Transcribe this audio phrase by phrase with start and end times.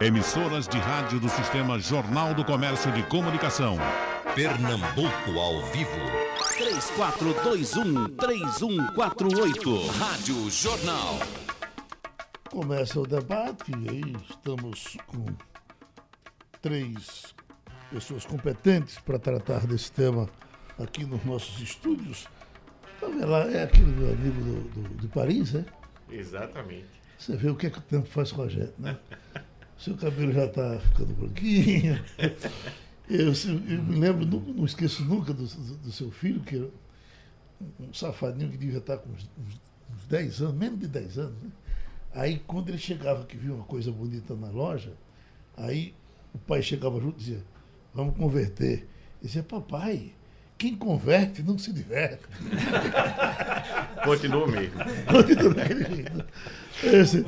[0.00, 3.76] Emissoras de rádio do Sistema Jornal do Comércio de Comunicação.
[4.34, 5.90] Pernambuco ao vivo.
[8.16, 9.90] 3421-3148.
[9.98, 11.18] Rádio Jornal.
[12.50, 15.26] Começa o debate e aí estamos com
[16.62, 17.34] três
[17.90, 20.30] pessoas competentes para tratar desse tema
[20.78, 22.26] aqui nos nossos estúdios.
[23.52, 25.66] É aquele meu amigo do, do, de Paris, né?
[26.10, 27.01] Exatamente.
[27.22, 28.98] Você vê o que, é que o tempo faz com a gente, né?
[29.78, 32.02] Seu cabelo já está ficando branquinho.
[33.10, 36.70] Eu, eu, me lembro, não, não esqueço nunca do, do, do, seu filho, que era
[37.78, 41.42] um safadinho que devia estar com uns, uns 10 anos, menos de 10 anos.
[41.42, 41.50] Né?
[42.14, 44.94] Aí, quando ele chegava, que via uma coisa bonita na loja,
[45.56, 45.92] aí
[46.32, 47.44] o pai chegava junto e dizia,
[47.92, 48.78] vamos converter.
[48.78, 48.86] Ele
[49.20, 50.14] dizia, papai,
[50.62, 52.22] quem converte não se diverte.
[54.04, 54.78] Continua mesmo.
[55.10, 56.24] Continua daquele jeito.
[56.84, 57.26] Esse,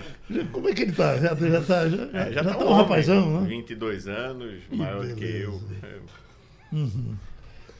[0.53, 1.17] como é que ele está?
[1.19, 3.49] Já está já tá, já, é, já, já tá, tá um homem, rapazão, né?
[3.49, 5.17] 22 anos, que maior beleza.
[5.17, 5.61] que eu.
[6.73, 7.17] Uhum.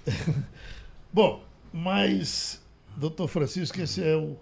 [1.13, 2.61] Bom, mas,
[2.97, 4.37] doutor Francisco, esse é o,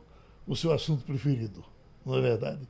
[0.47, 1.63] o seu assunto preferido,
[2.07, 2.67] não é verdade?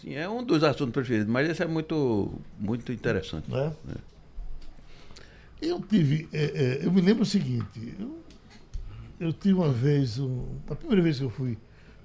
[0.00, 3.54] Sim, é um dos assuntos preferidos, mas esse é muito, muito interessante.
[3.54, 3.66] É?
[3.66, 4.15] É.
[5.60, 6.28] Eu tive.
[6.32, 8.18] É, é, eu me lembro o seguinte, eu,
[9.18, 11.56] eu tive uma vez, um, a primeira vez que eu fui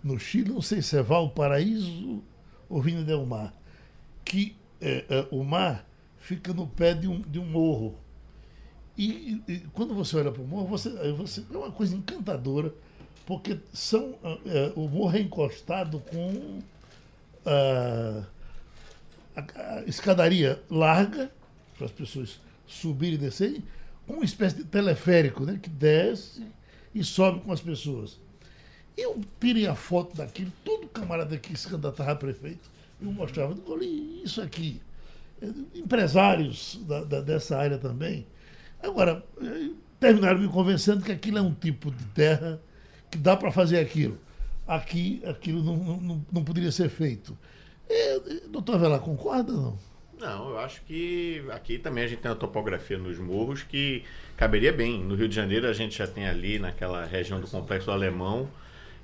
[0.03, 2.23] no Chile, não sei se é Valparaíso
[2.69, 3.53] ou Vinha del Mar,
[4.23, 5.85] que é, é, o mar
[6.19, 7.95] fica no pé de um, de um morro.
[8.97, 12.73] E, e quando você olha para o morro, você, você, é uma coisa encantadora,
[13.25, 16.59] porque são, é, o morro é encostado com
[17.45, 18.23] a,
[19.35, 21.31] a, a escadaria larga,
[21.77, 22.39] para as pessoas
[22.71, 23.63] subirem e descerem,
[24.07, 26.45] com uma espécie de teleférico, né, que desce
[26.93, 28.19] e sobe com as pessoas.
[28.97, 32.69] Eu tirei a foto daquilo, todo camarada que se candidatava a prefeito,
[33.01, 34.81] eu mostrava, olha isso aqui.
[35.73, 38.27] Empresários da, da, dessa área também.
[38.81, 42.61] Agora, eh, terminaram me convencendo que aquilo é um tipo de terra
[43.09, 44.19] que dá para fazer aquilo.
[44.67, 47.37] Aqui, aquilo não, não, não poderia ser feito.
[47.89, 48.19] É,
[48.49, 49.90] doutor Velar, concorda ou não?
[50.21, 54.03] Não, eu acho que aqui também a gente tem uma topografia nos morros que
[54.37, 55.03] caberia bem.
[55.03, 58.47] No Rio de Janeiro a gente já tem ali naquela região do Complexo Alemão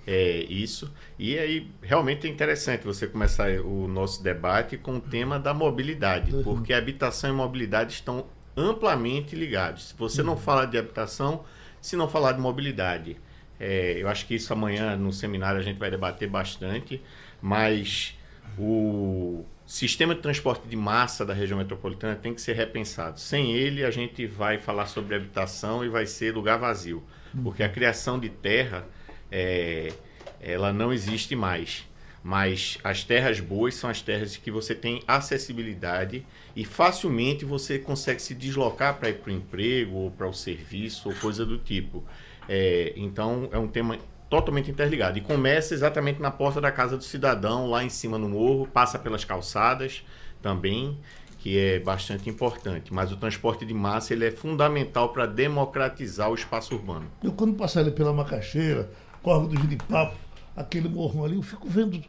[0.08, 0.90] é, isso.
[1.20, 6.34] E aí, realmente é interessante você começar o nosso debate com o tema da mobilidade,
[6.34, 6.44] uhum.
[6.44, 9.90] porque habitação e mobilidade estão amplamente ligados.
[9.90, 10.28] Se você uhum.
[10.28, 11.44] não falar de habitação,
[11.82, 13.18] se não falar de mobilidade.
[13.60, 17.02] É, eu acho que isso amanhã no seminário a gente vai debater bastante,
[17.42, 18.16] mas
[18.58, 23.20] o sistema de transporte de massa da região metropolitana tem que ser repensado.
[23.20, 27.04] Sem ele, a gente vai falar sobre habitação e vai ser lugar vazio,
[27.44, 28.88] porque a criação de terra
[29.30, 29.92] é,
[30.40, 31.86] ela não existe mais.
[32.24, 38.22] Mas as terras boas são as terras que você tem acessibilidade e facilmente você consegue
[38.22, 42.04] se deslocar para ir para o emprego ou para o serviço ou coisa do tipo.
[42.50, 43.98] É, então é um tema
[44.30, 45.18] totalmente interligado.
[45.18, 49.00] E começa exatamente na porta da casa do cidadão, lá em cima no morro, passa
[49.00, 50.04] pelas calçadas
[50.42, 50.98] também,
[51.40, 52.94] que é bastante importante.
[52.94, 57.08] Mas o transporte de massa ele é fundamental para democratizar o espaço urbano.
[57.24, 58.90] Eu quando passar ali pela Macaxeira,
[59.22, 60.16] Corvo do Giripapo,
[60.56, 62.02] aquele morrão ali, eu fico vendo,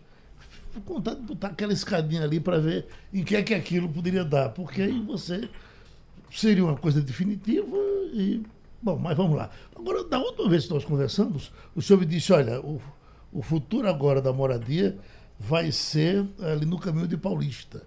[0.71, 3.89] fico com vontade de botar aquela escadinha ali para ver em que é que aquilo
[3.89, 5.49] poderia dar, porque aí você
[6.31, 7.77] seria uma coisa definitiva
[8.13, 8.43] e.
[8.81, 9.51] Bom, mas vamos lá.
[9.75, 12.81] Agora, da última vez que nós conversamos, o senhor me disse, olha, o,
[13.33, 14.97] o futuro agora da moradia
[15.39, 17.83] vai ser ali no caminho de Paulista.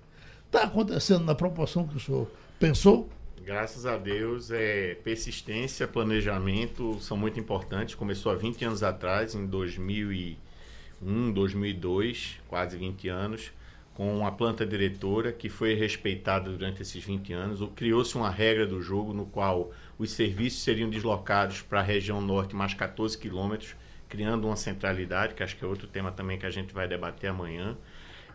[0.46, 3.09] Está acontecendo na proporção que o senhor pensou?
[3.44, 7.96] Graças a Deus, é, persistência, planejamento são muito importantes.
[7.96, 13.51] Começou há 20 anos atrás, em 2001, 2002, quase 20 anos,
[13.96, 17.68] com a planta diretora que foi respeitada durante esses 20 anos.
[17.75, 22.56] Criou-se uma regra do jogo no qual os serviços seriam deslocados para a região norte
[22.56, 23.75] mais 14 quilômetros,
[24.09, 27.29] criando uma centralidade, que acho que é outro tema também que a gente vai debater
[27.29, 27.78] amanhã.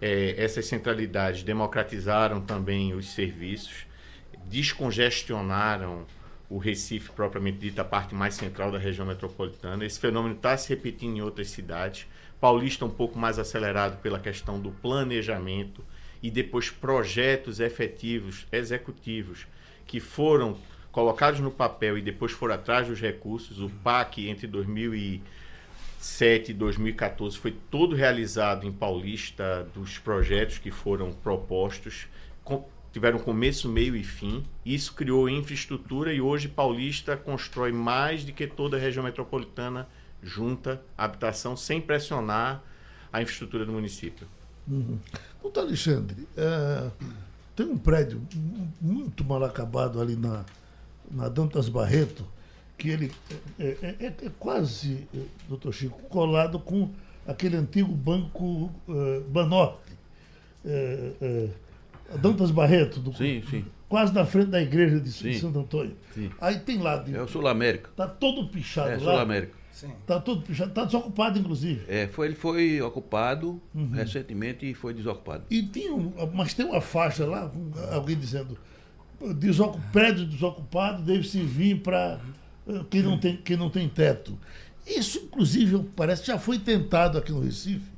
[0.01, 3.87] É, essas centralidades democratizaram também os serviços
[4.49, 6.07] descongestionaram
[6.49, 9.85] o Recife, propriamente dito, a parte mais central da região metropolitana.
[9.85, 12.07] Esse fenômeno está se repetindo em outras cidades.
[12.41, 15.85] Paulista um pouco mais acelerado pela questão do planejamento
[16.23, 19.47] e depois projetos efetivos, executivos,
[19.87, 20.57] que foram
[20.97, 23.61] colocados no papel e depois foram atrás dos recursos.
[23.61, 31.13] O PAC entre 2007 e 2014 foi todo realizado em Paulista dos projetos que foram
[31.13, 32.07] propostos
[32.95, 34.43] tiveram começo, meio e fim.
[34.65, 39.87] Isso criou infraestrutura e hoje Paulista constrói mais do que toda a região metropolitana
[40.23, 42.63] junta habitação sem pressionar
[43.13, 44.27] a infraestrutura do município.
[44.67, 44.99] Uhum.
[45.43, 46.91] Doutor Alexandre, é,
[47.55, 50.43] tem um prédio mu- muito mal acabado ali na,
[51.11, 52.25] na Dantas Barreto,
[52.79, 53.13] que ele
[53.59, 55.19] é, é- é- é quase, eh,
[55.49, 56.91] doutor Chico, colado com
[57.27, 59.93] aquele antigo banco eh, Banorte.
[60.65, 61.49] É, é,
[62.19, 63.65] Dantas Barreto, do- Sim, sim.
[63.89, 65.35] quase na frente da igreja de Sim.
[65.39, 65.97] Santo Antônio.
[66.15, 66.31] Sim.
[66.41, 67.91] Aí tem lá, de- É o Sul América.
[67.97, 69.01] tá todo pichado É lá.
[69.01, 69.53] Sul América.
[69.73, 69.91] Sim.
[70.07, 71.85] Tá todo pichado, tá desocupado, inclusive.
[71.87, 73.91] É, foi, ele foi ocupado Uhum.
[73.93, 75.45] recentemente e foi desocupado.
[75.51, 77.51] E tinha um, mas tem uma faixa lá,
[77.93, 78.57] alguém dizendo,
[79.35, 82.21] desocu, prédio desocupado deve servir para
[82.91, 84.39] quem, não tem, quem não tem teto.
[84.87, 87.91] Isso, inclusive, parece já foi tentado aqui no Recife,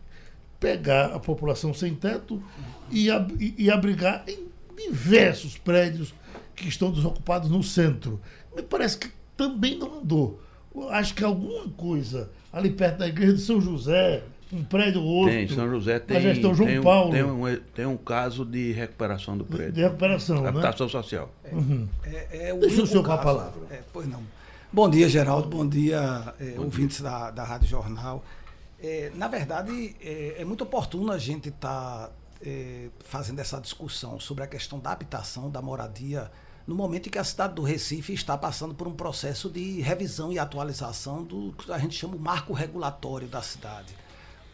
[0.58, 2.42] pegar a população sem teto
[2.90, 6.14] e, ab- e- abrigar em diversos prédios
[6.54, 8.20] que estão desocupados no centro.
[8.56, 10.40] Me parece que também não andou.
[10.90, 14.22] Acho que alguma coisa ali perto da igreja de São José,
[14.52, 15.34] um prédio ou outro.
[15.34, 17.12] Tem, São José tem, João tem, um, Paulo.
[17.12, 19.84] tem, um, tem um caso de recuperação do de prédio.
[19.84, 20.48] recuperação, né?
[20.48, 21.30] Habitação social.
[22.04, 23.60] É, é o Deixa o senhor com a palavra.
[23.70, 24.22] É, pois não.
[24.72, 25.48] Bom dia, Geraldo.
[25.48, 28.24] Bom dia, é, ouvintes Da, da Rádio Jornal.
[28.80, 32.10] É, na verdade, é, é muito oportuno a gente estar
[33.00, 36.30] fazendo essa discussão sobre a questão da habitação, da moradia,
[36.68, 40.32] no momento em que a cidade do Recife está passando por um processo de revisão
[40.32, 43.92] e atualização do que a gente chama o marco regulatório da cidade.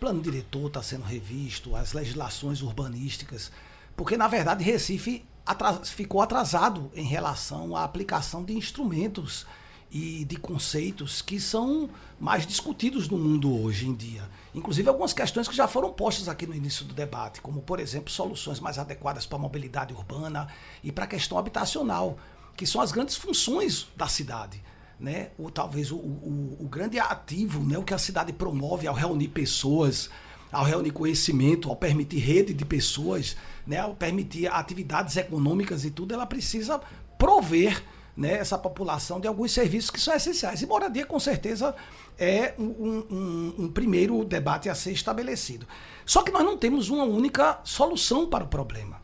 [0.01, 3.51] Plano diretor está sendo revisto, as legislações urbanísticas,
[3.97, 9.47] porque na verdade Recife atras- ficou atrasado em relação à aplicação de instrumentos
[9.91, 11.89] e de conceitos que são
[12.19, 14.29] mais discutidos no mundo hoje em dia.
[14.53, 18.11] Inclusive algumas questões que já foram postas aqui no início do debate, como por exemplo
[18.11, 20.49] soluções mais adequadas para a mobilidade urbana
[20.83, 22.19] e para a questão habitacional,
[22.57, 24.61] que são as grandes funções da cidade
[24.99, 25.31] né?
[25.39, 27.77] O, talvez o, o, o grande ativo, né?
[27.79, 30.09] o que a cidade promove ao reunir pessoas,
[30.53, 33.37] ao reunir conhecimento, ao permitir rede de pessoas,
[33.67, 33.79] né?
[33.79, 36.81] ao permitir atividades econômicas e tudo, ela precisa
[37.19, 37.83] prover
[38.17, 40.63] né, essa população de alguns serviços que são essenciais.
[40.63, 41.75] E moradia, com certeza,
[42.17, 42.65] é um,
[43.11, 45.67] um- um primeiro debate a ser estabelecido.
[46.07, 49.03] Só que nós não temos uma única solução para o problema.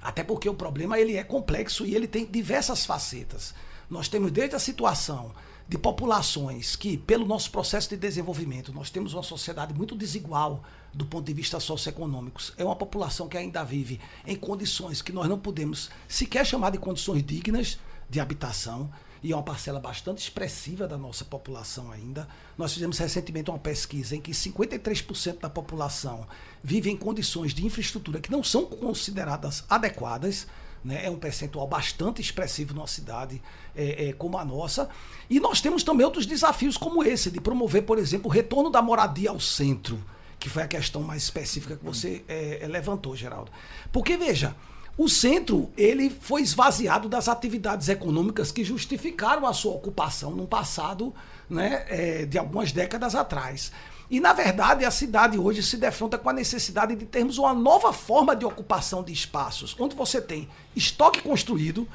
[0.00, 3.54] Até porque o problema ele é complexo e ele tem diversas facetas.
[3.88, 5.32] Nós temos desde a situação
[5.68, 10.62] de populações que, pelo nosso processo de desenvolvimento, nós temos uma sociedade muito desigual
[10.94, 12.40] do ponto de vista socioeconômico.
[12.56, 16.78] É uma população que ainda vive em condições que nós não podemos sequer chamar de
[16.78, 18.90] condições dignas de habitação
[19.22, 22.28] e é uma parcela bastante expressiva da nossa população ainda.
[22.56, 26.26] Nós fizemos recentemente uma pesquisa em que 53% da população
[26.62, 30.46] vive em condições de infraestrutura que não são consideradas adequadas.
[30.88, 31.04] Né?
[31.04, 33.42] É um percentual bastante expressivo numa cidade
[33.76, 34.88] é, é, como a nossa.
[35.28, 38.80] E nós temos também outros desafios como esse, de promover, por exemplo, o retorno da
[38.80, 40.02] moradia ao centro,
[40.40, 43.52] que foi a questão mais específica que você é, é, levantou, Geraldo.
[43.92, 44.56] Porque, veja,
[44.96, 51.14] o centro ele foi esvaziado das atividades econômicas que justificaram a sua ocupação no passado
[51.50, 53.70] né, é, de algumas décadas atrás.
[54.10, 57.92] E, na verdade, a cidade hoje se defronta com a necessidade de termos uma nova
[57.92, 61.86] forma de ocupação de espaços, onde você tem estoque construído,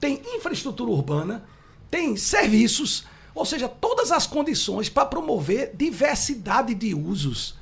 [0.00, 1.44] tem infraestrutura urbana,
[1.90, 3.04] tem serviços,
[3.34, 7.58] ou seja, todas as condições para promover diversidade de usos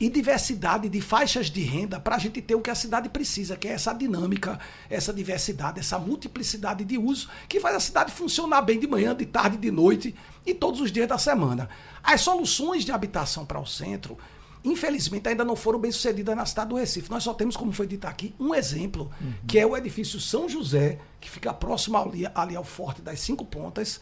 [0.00, 3.56] e diversidade de faixas de renda para a gente ter o que a cidade precisa,
[3.56, 4.58] que é essa dinâmica,
[4.88, 9.26] essa diversidade, essa multiplicidade de uso que faz a cidade funcionar bem de manhã, de
[9.26, 10.14] tarde, de noite
[10.50, 11.68] e todos os dias da semana.
[12.02, 14.16] As soluções de habitação para o centro,
[14.64, 17.10] infelizmente, ainda não foram bem sucedidas na cidade do Recife.
[17.10, 19.10] Nós só temos, como foi dito aqui, um exemplo,
[19.46, 23.44] que é o edifício São José, que fica próximo ali, ali ao Forte das Cinco
[23.44, 24.00] Pontas,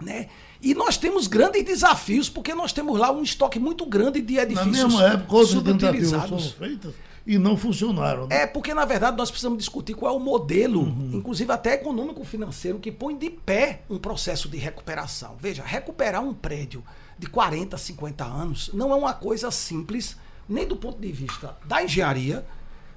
[0.00, 0.28] né?
[0.60, 4.42] E nós temos grandes desafios, porque nós temos lá um estoque muito grande de Na
[4.42, 6.28] edifícios mesma época, subutilizados.
[6.52, 6.94] foram feitas
[7.26, 8.26] e não funcionaram.
[8.26, 8.42] né?
[8.42, 12.92] É porque, na verdade, nós precisamos discutir qual é o modelo, inclusive até econômico-financeiro, que
[12.92, 15.36] põe de pé um processo de recuperação.
[15.40, 16.84] Veja, recuperar um prédio
[17.18, 20.16] de 40, 50 anos não é uma coisa simples,
[20.48, 22.44] nem do ponto de vista da engenharia,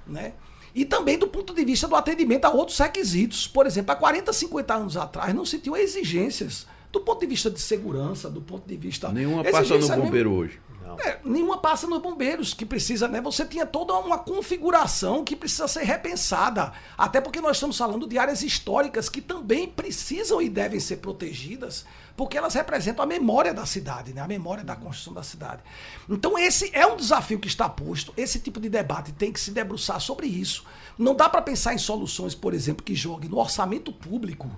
[0.06, 0.32] né?
[0.74, 3.46] E também do ponto de vista do atendimento a outros requisitos.
[3.48, 7.50] Por exemplo, há 40, 50 anos atrás não se tinham exigências do ponto de vista
[7.50, 9.08] de segurança, do ponto de vista.
[9.10, 10.60] Nenhuma passa no exigência mesmo- bombeiro hoje.
[11.00, 13.20] É, nenhuma passa nos bombeiros, que precisa, né?
[13.20, 16.72] Você tinha toda uma configuração que precisa ser repensada.
[16.96, 21.86] Até porque nós estamos falando de áreas históricas que também precisam e devem ser protegidas,
[22.16, 24.20] porque elas representam a memória da cidade, né?
[24.20, 25.62] A memória da construção da cidade.
[26.08, 28.12] Então, esse é um desafio que está posto.
[28.16, 30.64] Esse tipo de debate tem que se debruçar sobre isso.
[30.98, 34.50] Não dá para pensar em soluções, por exemplo, que joguem no orçamento público,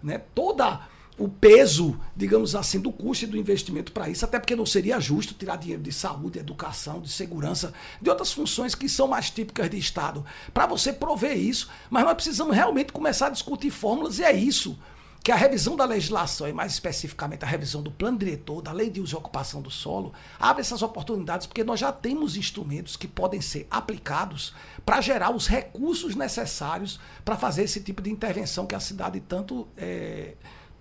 [0.00, 0.18] né?
[0.32, 0.80] Toda
[1.18, 5.00] o peso, digamos assim, do custo e do investimento para isso, até porque não seria
[5.00, 9.28] justo tirar dinheiro de saúde, de educação, de segurança, de outras funções que são mais
[9.28, 11.68] típicas de Estado, para você prover isso.
[11.90, 14.78] Mas nós precisamos realmente começar a discutir fórmulas, e é isso
[15.22, 18.88] que a revisão da legislação, e mais especificamente a revisão do plano diretor, da lei
[18.88, 23.08] de uso e ocupação do solo, abre essas oportunidades, porque nós já temos instrumentos que
[23.08, 24.54] podem ser aplicados
[24.86, 29.66] para gerar os recursos necessários para fazer esse tipo de intervenção que a cidade tanto
[29.76, 30.34] é,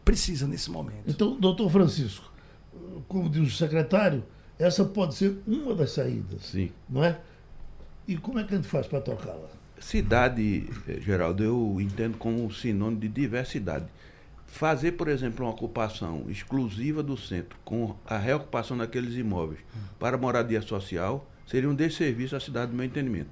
[0.08, 1.04] precisa nesse momento.
[1.06, 2.32] Então, doutor Francisco,
[3.10, 4.24] como diz o secretário,
[4.58, 6.46] essa pode ser uma das saídas.
[6.46, 6.72] Sim.
[6.90, 7.20] Não é?
[8.08, 9.50] E como é que a gente faz para tocá-la?
[9.80, 13.86] Cidade, eh, Geraldo, eu entendo como sinônimo de diversidade.
[14.48, 19.60] Fazer, por exemplo, uma ocupação exclusiva do centro, com a reocupação daqueles imóveis
[20.00, 23.30] para moradia social, seria um desserviço à cidade, do meu entendimento.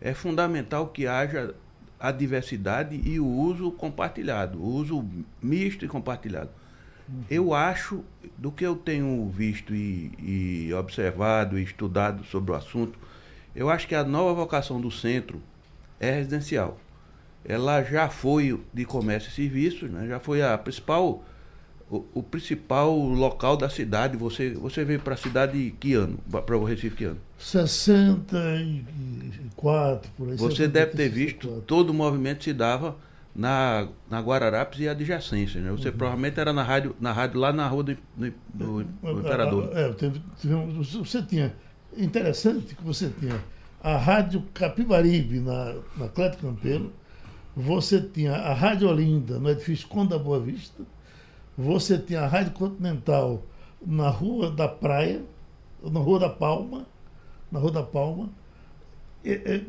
[0.00, 1.54] É fundamental que haja
[1.98, 5.04] a diversidade e o uso compartilhado, o uso
[5.42, 6.50] misto e compartilhado.
[7.30, 8.04] Eu acho,
[8.36, 10.12] do que eu tenho visto e,
[10.68, 12.98] e observado e estudado sobre o assunto,
[13.56, 15.40] eu acho que a nova vocação do centro
[15.98, 16.78] é residencial.
[17.44, 20.06] Ela já foi de comércio e serviços, né?
[20.06, 21.24] já foi a principal,
[21.90, 24.16] o, o principal local da cidade.
[24.16, 26.16] Você, você veio para a cidade que ano?
[26.30, 27.18] Para o Recife que ano?
[27.38, 30.36] 64, por aí.
[30.36, 32.96] Você deve ter visto, todo o movimento se dava
[33.34, 35.62] na, na Guararapes e adjacências.
[35.62, 35.70] Né?
[35.70, 35.96] Você uhum.
[35.96, 39.70] provavelmente era na rádio, na rádio lá na rua do, do, do, do Imperador.
[39.74, 40.20] É, teve,
[40.98, 41.54] você tinha.
[41.96, 43.42] Interessante que você tinha
[43.82, 46.92] a Rádio Capibaribe na, na Cléto Campeiro,
[47.56, 50.82] você tinha a Rádio Olinda no edifício Conda Boa Vista,
[51.58, 53.42] você tinha a Rádio Continental
[53.84, 55.22] na Rua da Praia,
[55.82, 56.86] na Rua da Palma,
[57.50, 58.28] na Rua da Palma.
[59.24, 59.66] E, e,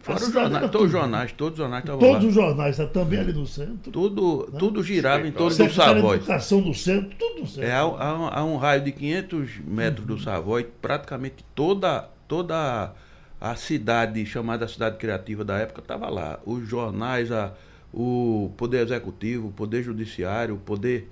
[0.00, 2.28] Fora os jornais, todos os jornais, todos os jornais estavam Todos lá.
[2.28, 3.90] os jornais, tá, também ali no centro.
[3.90, 4.58] Tudo, né?
[4.58, 6.16] tudo girava em torno do Savoy.
[6.18, 7.68] educação do centro, tudo no centro.
[7.68, 10.14] É, há um raio de 500 metros uhum.
[10.14, 12.92] do Savoy, praticamente toda, toda
[13.40, 16.38] a cidade, chamada Cidade Criativa da época, estava lá.
[16.46, 17.52] Os jornais, a,
[17.92, 21.10] o Poder Executivo, o Poder Judiciário, o Poder.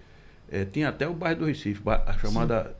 [0.51, 2.75] É, tinha até o bairro do Recife, a chamada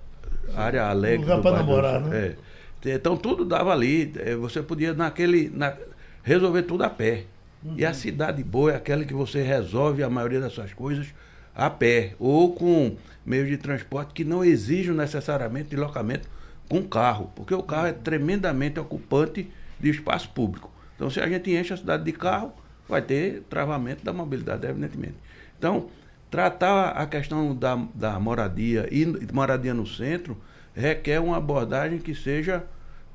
[0.47, 0.53] Sim.
[0.57, 1.19] área alegre.
[1.19, 2.37] Um lugar para namorar, né?
[2.85, 2.95] É.
[2.95, 4.13] Então tudo dava ali.
[4.17, 5.51] É, você podia naquele.
[5.51, 5.75] Na,
[6.23, 7.25] resolver tudo a pé.
[7.65, 7.75] Uhum.
[7.77, 11.13] E a cidade boa é aquela que você resolve a maioria das suas coisas
[11.55, 12.15] a pé.
[12.19, 16.29] Ou com meios de transporte que não exijam necessariamente deslocamento
[16.69, 19.49] com carro, porque o carro é tremendamente ocupante
[19.79, 20.71] de espaço público.
[20.95, 22.53] Então, se a gente enche a cidade de carro,
[22.89, 25.17] vai ter travamento da mobilidade, evidentemente.
[25.59, 25.89] Então,
[26.31, 30.37] tratar a questão da, da moradia e moradia no centro
[30.75, 32.65] requer uma abordagem que seja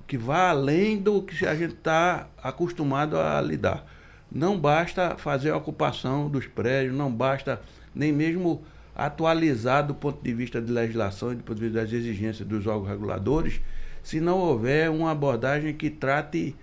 [0.08, 3.86] que vá além do que a gente está acostumado a lidar.
[4.30, 7.62] Não basta fazer a ocupação dos prédios, não basta
[7.94, 8.62] nem mesmo
[8.96, 12.68] atualizar do ponto de vista de legislação e do ponto de vista das exigências dos
[12.68, 13.62] órgãos reguladores,
[14.04, 16.56] se não houver uma abordagem que trate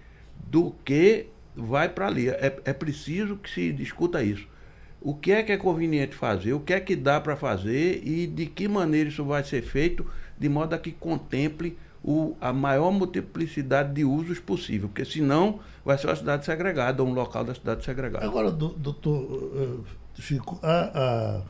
[0.50, 1.26] do que
[1.58, 2.28] vai para ali.
[2.28, 4.46] É, é preciso que se discuta isso.
[5.00, 8.26] O que é que é conveniente fazer, o que é que dá para fazer e
[8.26, 10.04] de que maneira isso vai ser feito,
[10.38, 15.96] de modo a que contemple o, a maior multiplicidade de usos possível, porque senão vai
[15.98, 18.24] ser uma cidade segregada, ou um local da cidade segregada.
[18.24, 21.42] Agora, doutor eh, Chico, a, a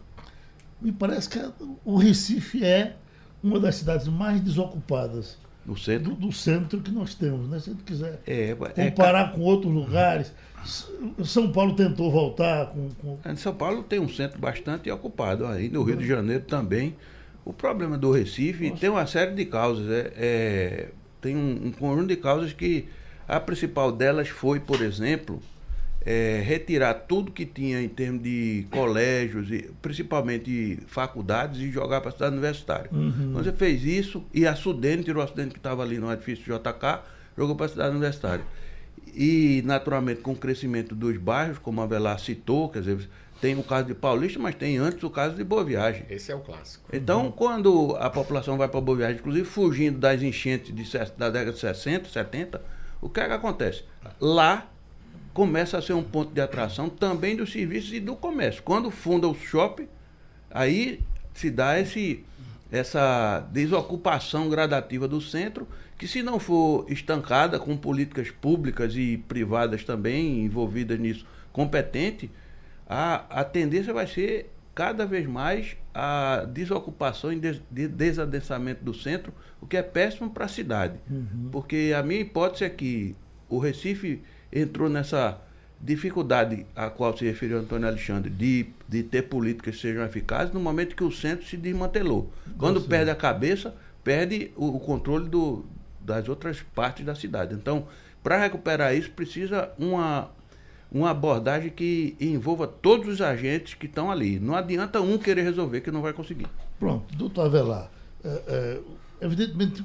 [0.80, 1.40] me parece que
[1.84, 2.96] o Recife é
[3.42, 5.38] uma das cidades mais desocupadas
[5.68, 6.14] no centro?
[6.14, 7.60] Do, do centro que nós temos, né?
[7.60, 9.32] Se a gente quiser é, é comparar é...
[9.32, 10.32] com outros lugares.
[11.24, 13.18] São Paulo tentou voltar com, com...
[13.22, 16.96] É, São Paulo tem um centro bastante ocupado, aí no Rio de Janeiro também.
[17.44, 18.80] O problema do Recife Nossa.
[18.80, 19.88] tem uma série de causas.
[19.90, 20.88] É, é
[21.20, 22.88] tem um, um conjunto de causas que
[23.26, 25.40] a principal delas foi, por exemplo,
[26.10, 32.08] é, retirar tudo que tinha em termos de colégios, e, principalmente faculdades, e jogar para
[32.08, 32.88] a cidade universitária.
[32.90, 33.28] Uhum.
[33.28, 36.44] Então você fez isso e a Sudene tirou a Sudene que estava ali no edifício
[36.44, 37.00] JK,
[37.36, 38.42] jogou para a cidade universitária.
[39.14, 43.06] E, naturalmente, com o crescimento dos bairros, como a Velar citou, quer dizer,
[43.38, 46.06] tem o caso de Paulista, mas tem antes o caso de Boa Viagem.
[46.08, 46.88] Esse é o clássico.
[46.90, 47.32] Então, uhum.
[47.32, 51.58] quando a população vai para Boa Viagem, inclusive fugindo das enchentes de, da década de
[51.58, 52.62] 60, 70,
[52.98, 53.84] o que é que acontece?
[54.18, 54.66] Lá
[55.32, 58.62] começa a ser um ponto de atração também dos serviços e do comércio.
[58.62, 59.88] Quando funda o shopping,
[60.50, 61.00] aí
[61.34, 62.24] se dá esse,
[62.70, 65.66] essa desocupação gradativa do centro,
[65.96, 72.30] que se não for estancada com políticas públicas e privadas também envolvidas nisso, competente,
[72.88, 78.94] a, a tendência vai ser cada vez mais a desocupação e des, de desadensamento do
[78.94, 81.00] centro, o que é péssimo para a cidade.
[81.10, 81.48] Uhum.
[81.50, 83.16] Porque a minha hipótese é que
[83.48, 85.38] o Recife entrou nessa,
[85.80, 90.60] dificuldade a qual se referiu Antônio Alexandre de, de ter políticas que sejam eficazes no
[90.60, 92.30] momento que o centro se desmantelou.
[92.58, 92.88] Quando Sim.
[92.88, 95.64] perde a cabeça, perde o, o controle do,
[96.00, 97.54] das outras partes da cidade.
[97.54, 97.86] Então,
[98.22, 100.30] para recuperar isso, precisa uma,
[100.90, 104.40] uma abordagem que envolva todos os agentes que estão ali.
[104.40, 106.46] Não adianta um querer resolver que não vai conseguir.
[106.78, 107.90] Pronto, doutor Avelar,
[108.24, 108.80] é, é,
[109.20, 109.84] evidentemente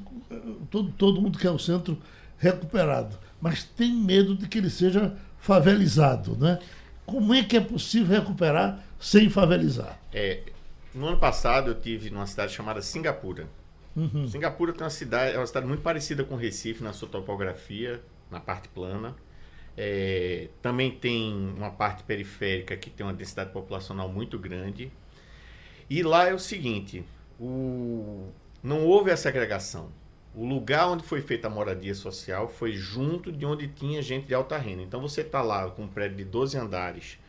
[0.71, 1.97] todo, todo mundo quer o centro
[2.37, 6.59] recuperado, mas tem medo de que ele seja favelizado, né?
[7.05, 9.99] Como é que é possível recuperar sem favelizar?
[10.13, 10.43] É,
[10.95, 13.45] no ano passado eu tive numa cidade chamada Singapura.
[14.29, 18.39] Singapura tem uma cidade, é uma cidade muito parecida com Recife na sua topografia, na
[18.39, 19.13] parte plana.
[19.77, 24.89] É, também tem uma parte periférica que tem uma densidade populacional muito grande.
[25.89, 27.03] E lá é o seguinte:
[27.39, 28.29] o-
[28.63, 29.89] não houve a segregação.
[30.35, 34.33] O lugar onde foi feita a moradia social foi junto de onde tinha gente de
[34.33, 34.81] alta renda.
[34.81, 37.19] Então você está lá com um prédio de 12 andares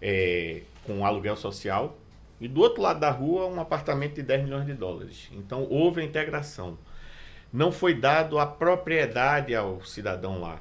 [0.00, 1.96] é, com aluguel social
[2.40, 5.28] e do outro lado da rua um apartamento de 10 milhões de dólares.
[5.32, 6.76] Então houve a integração.
[7.52, 10.60] Não foi dado a propriedade ao cidadão lá.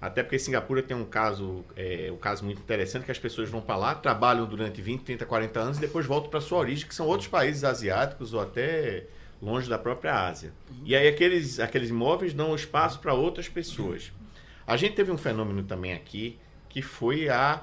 [0.00, 3.60] Até porque Singapura tem um caso, é, um caso muito interessante que as pessoas vão
[3.60, 6.94] para lá, trabalham durante 20, 30, 40 anos e depois voltam para sua origem, que
[6.94, 9.06] são outros países asiáticos ou até
[9.40, 10.52] longe da própria Ásia.
[10.84, 14.12] E aí aqueles, aqueles imóveis dão espaço para outras pessoas.
[14.66, 17.62] A gente teve um fenômeno também aqui que foi a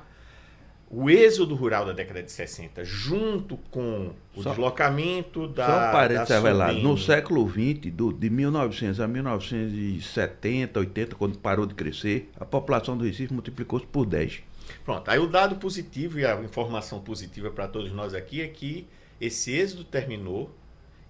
[0.88, 5.66] o êxodo rural da década de 60, junto com o Só- deslocamento da.
[5.66, 6.84] Só um parênteses, Avelar, Sudene.
[6.88, 12.96] no século XX, do, de 1900 a 1970, 80, quando parou de crescer, a população
[12.98, 14.44] do Recife multiplicou-se por 10.
[14.84, 18.88] Pronto, aí o dado positivo e a informação positiva para todos nós aqui é que
[19.20, 20.54] esse êxodo terminou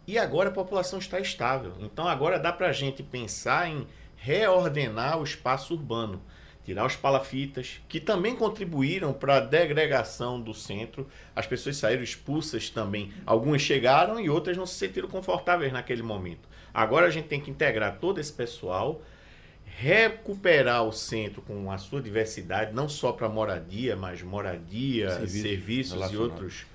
[0.07, 1.73] e agora a população está estável.
[1.79, 6.21] Então agora dá para a gente pensar em reordenar o espaço urbano,
[6.63, 11.07] tirar os palafitas, que também contribuíram para a degregação do centro.
[11.35, 13.13] As pessoas saíram expulsas também.
[13.25, 16.49] Algumas chegaram e outras não se sentiram confortáveis naquele momento.
[16.73, 19.01] Agora a gente tem que integrar todo esse pessoal,
[19.63, 26.11] recuperar o centro com a sua diversidade, não só para moradia, mas moradia, Serviço serviços
[26.11, 26.65] e outros.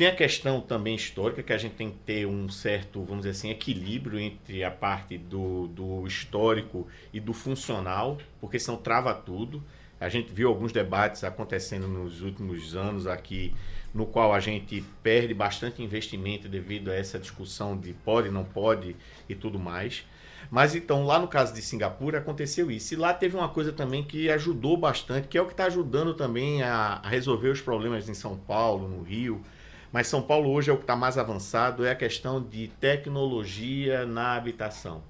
[0.00, 3.32] Tem a questão também histórica, que a gente tem que ter um certo, vamos dizer
[3.32, 9.62] assim, equilíbrio entre a parte do, do histórico e do funcional, porque senão trava tudo.
[10.00, 13.52] A gente viu alguns debates acontecendo nos últimos anos aqui,
[13.92, 18.96] no qual a gente perde bastante investimento devido a essa discussão de pode, não pode
[19.28, 20.06] e tudo mais.
[20.50, 22.94] Mas então, lá no caso de Singapura, aconteceu isso.
[22.94, 26.14] E lá teve uma coisa também que ajudou bastante, que é o que está ajudando
[26.14, 29.44] também a, a resolver os problemas em São Paulo, no Rio.
[29.92, 34.06] Mas São Paulo hoje é o que está mais avançado, é a questão de tecnologia
[34.06, 35.02] na habitação.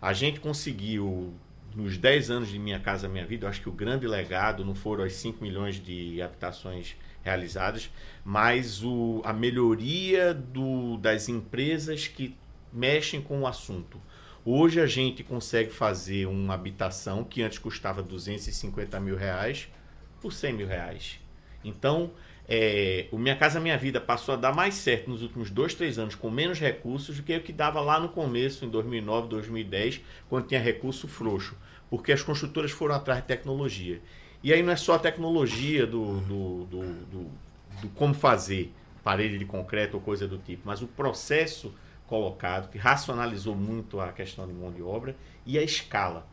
[0.00, 1.34] A gente conseguiu,
[1.74, 4.74] nos 10 anos de Minha Casa Minha Vida, eu acho que o grande legado não
[4.74, 7.90] foram as 5 milhões de habitações realizadas,
[8.24, 12.34] mas o, a melhoria do, das empresas que
[12.72, 14.00] mexem com o assunto.
[14.44, 19.68] Hoje a gente consegue fazer uma habitação que antes custava 250 mil reais
[20.20, 21.18] por 100 mil reais.
[21.64, 22.10] Então,
[22.46, 25.98] é, o Minha Casa Minha Vida passou a dar mais certo nos últimos dois, três
[25.98, 30.00] anos com menos recursos do que o que dava lá no começo, em 2009, 2010,
[30.28, 31.56] quando tinha recurso frouxo.
[31.88, 34.00] Porque as construtoras foram atrás de tecnologia.
[34.42, 37.30] E aí não é só a tecnologia do, do, do, do,
[37.80, 41.74] do como fazer parede de concreto ou coisa do tipo, mas o processo
[42.06, 46.26] colocado, que racionalizou muito a questão de mão de obra e a escala.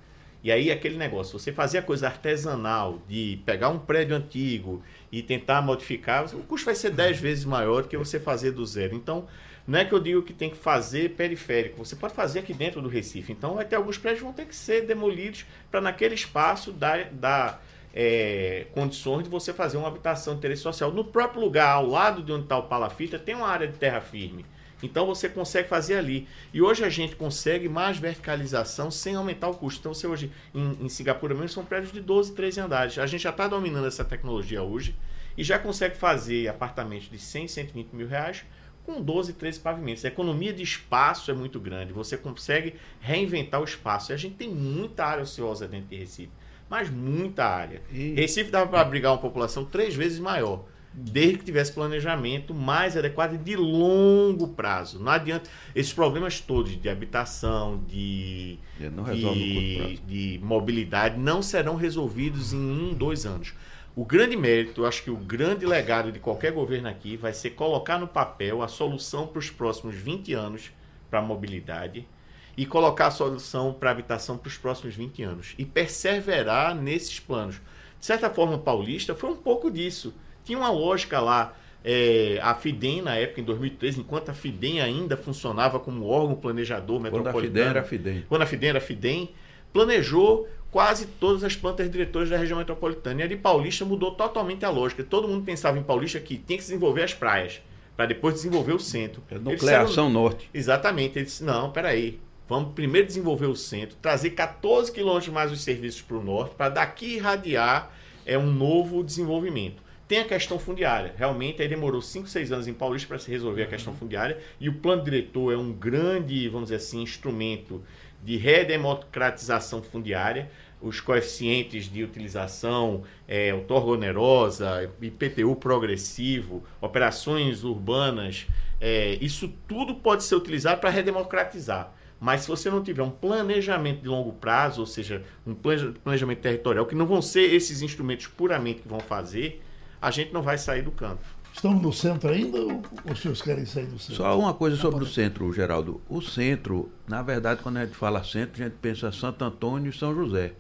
[0.43, 5.21] E aí aquele negócio, você fazer a coisa artesanal de pegar um prédio antigo e
[5.21, 8.95] tentar modificar, o custo vai ser 10 vezes maior do que você fazer do zero.
[8.95, 9.27] Então,
[9.67, 12.81] não é que eu digo que tem que fazer periférico, você pode fazer aqui dentro
[12.81, 13.31] do Recife.
[13.31, 17.05] Então, vai ter alguns prédios que vão ter que ser demolidos para naquele espaço dar,
[17.11, 20.91] dar é, condições de você fazer uma habitação de interesse social.
[20.91, 24.01] No próprio lugar, ao lado de onde está o palafita, tem uma área de terra
[24.01, 24.45] firme.
[24.81, 26.27] Então você consegue fazer ali.
[26.53, 29.79] E hoje a gente consegue mais verticalização sem aumentar o custo.
[29.79, 32.97] Então você hoje, em, em Singapura mesmo, são prédios de 12, 13 andares.
[32.97, 34.95] A gente já está dominando essa tecnologia hoje
[35.37, 38.43] e já consegue fazer apartamentos de 100, 120 mil reais
[38.85, 40.03] com 12, 13 pavimentos.
[40.03, 41.93] A economia de espaço é muito grande.
[41.93, 44.11] Você consegue reinventar o espaço.
[44.11, 46.31] E a gente tem muita área ociosa dentro de Recife.
[46.67, 47.81] Mas muita área.
[47.91, 52.97] E- Recife dava para abrigar uma população três vezes maior desde que tivesse planejamento mais
[52.97, 54.99] adequado e de longo prazo.
[54.99, 62.57] Não adianta esses problemas todos de habitação, de, de, de mobilidade não serão resolvidos em
[62.57, 63.53] um, dois anos.
[63.95, 67.51] O grande mérito, eu acho que o grande legado de qualquer governo aqui vai ser
[67.51, 70.71] colocar no papel a solução para os próximos 20 anos
[71.09, 72.07] para a mobilidade
[72.55, 77.19] e colocar a solução para a habitação para os próximos 20 anos e perseverar nesses
[77.19, 77.55] planos.
[77.99, 80.13] De certa forma, Paulista foi um pouco disso.
[80.43, 81.55] Tinha uma lógica lá.
[81.83, 86.99] É, a FIDEM, na época, em 2013, enquanto a FIDEM ainda funcionava como órgão planejador
[86.99, 87.53] Quando a metropolitano.
[87.53, 88.25] FIDEM era FIDEM.
[88.29, 89.31] Quando a FIDEM era FIDEM,
[89.73, 93.21] planejou quase todas as plantas diretoras da região metropolitana.
[93.21, 95.03] E a de Paulista mudou totalmente a lógica.
[95.03, 97.61] Todo mundo pensava em Paulista que tinha que desenvolver as praias,
[97.95, 99.21] para depois desenvolver o centro.
[99.29, 100.49] É Eles nucleação norte.
[100.53, 101.17] Exatamente.
[101.17, 102.19] Ele disse, não, peraí.
[102.47, 106.67] Vamos primeiro desenvolver o centro, trazer 14 quilômetros mais os serviços para o norte, para
[106.67, 107.93] daqui irradiar
[108.25, 109.81] é, um novo desenvolvimento.
[110.11, 111.13] Tem a questão fundiária.
[111.17, 114.37] Realmente, aí demorou 5, 6 anos em Paulista para se resolver a questão fundiária.
[114.59, 117.81] E o plano diretor é um grande, vamos dizer assim, instrumento
[118.21, 120.51] de redemocratização fundiária.
[120.81, 128.47] Os coeficientes de utilização, é, outorga onerosa, IPTU progressivo, operações urbanas,
[128.81, 131.93] é, isso tudo pode ser utilizado para redemocratizar.
[132.19, 136.41] Mas se você não tiver um planejamento de longo prazo, ou seja, um plane- planejamento
[136.41, 139.61] territorial, que não vão ser esses instrumentos puramente que vão fazer,
[140.01, 141.21] a gente não vai sair do campo.
[141.53, 144.15] Estamos no centro ainda ou os senhores querem sair do centro?
[144.15, 146.01] Só uma coisa sobre o centro, Geraldo.
[146.09, 149.97] O centro, na verdade, quando a gente fala centro, a gente pensa Santo Antônio e
[149.97, 150.53] São José.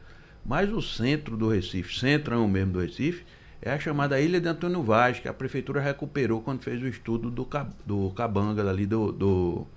[0.45, 3.25] Mas o centro do Recife, centrão mesmo do Recife,
[3.61, 7.29] é a chamada Ilha de Antônio Vaz, que a prefeitura recuperou quando fez o estudo
[7.29, 7.47] do,
[7.85, 9.67] do Cabanga, ali do, do,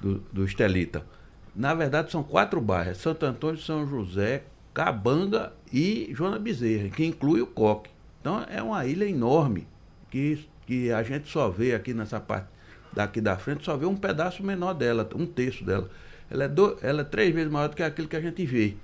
[0.00, 1.04] do, do Estelita.
[1.56, 7.40] Na verdade, são quatro bairros: Santo Antônio, São José, Cabanga e Joana Bezerra, que inclui
[7.40, 7.90] o Coque.
[8.20, 9.66] Então, é uma ilha enorme
[10.10, 12.48] que, que a gente só vê aqui nessa parte
[12.92, 15.88] daqui da frente, só vê um pedaço menor dela, um terço dela.
[16.30, 18.76] Ela é, do, ela é três vezes maior do que aquilo que a gente vê.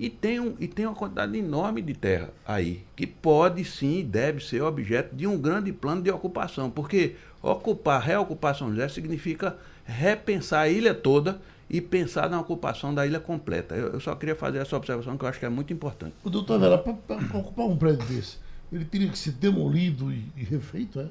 [0.00, 4.02] E, tem um, e tem uma quantidade enorme de terra aí, que pode sim e
[4.02, 6.70] deve ser objeto de um grande plano de ocupação.
[6.70, 13.20] Porque ocupar, reocupação José significa repensar a ilha toda e pensar na ocupação da ilha
[13.20, 13.74] completa.
[13.74, 16.14] Eu, eu só queria fazer essa observação que eu acho que é muito importante.
[16.24, 18.38] O doutor Vera, para ocupar um prédio desse,
[18.72, 21.08] ele teria que ser demolido e, e refeito, é?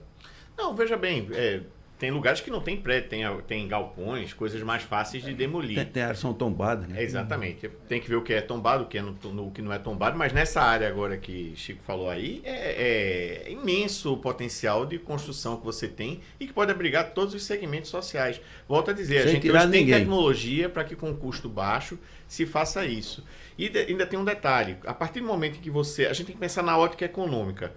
[0.58, 1.62] Não, veja bem, é,
[1.98, 5.76] tem lugares que não tem prédio, tem, tem galpões, coisas mais fáceis de demolir.
[5.78, 7.00] Tem, tem áreas são tombadas, né?
[7.00, 7.70] É, exatamente.
[7.88, 9.72] Tem que ver o que é tombado, o que, é no, no- o que não
[9.72, 14.86] é tombado, mas nessa área agora que Chico falou aí, é, é imenso o potencial
[14.86, 18.42] de construção que você tem e que pode abrigar todos os segmentos sociais.
[18.68, 21.98] Volto a dizer, a Sem gente tirar hoje tem tecnologia para que com custo baixo
[22.28, 23.24] se faça isso.
[23.58, 26.08] E de- ainda tem um detalhe, a partir do momento em que você...
[26.08, 27.72] A gente tem que pensar na ótica econômica.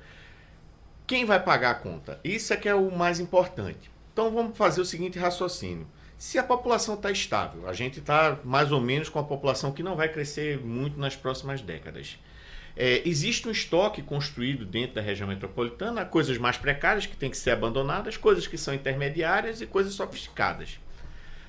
[1.07, 2.21] Quem vai pagar a conta?
[2.23, 3.91] Isso é que é o mais importante.
[4.19, 5.87] Então vamos fazer o seguinte raciocínio.
[6.17, 9.81] Se a população está estável, a gente está mais ou menos com a população que
[9.81, 12.19] não vai crescer muito nas próximas décadas.
[12.77, 17.37] É, existe um estoque construído dentro da região metropolitana, coisas mais precárias que têm que
[17.37, 20.81] ser abandonadas, coisas que são intermediárias e coisas sofisticadas.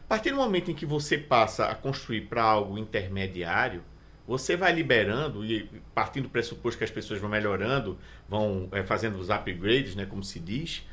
[0.05, 3.83] A partir do momento em que você passa a construir para algo intermediário,
[4.27, 9.17] você vai liberando e partindo do pressuposto que as pessoas vão melhorando, vão é, fazendo
[9.17, 10.83] os upgrades, né, como se diz.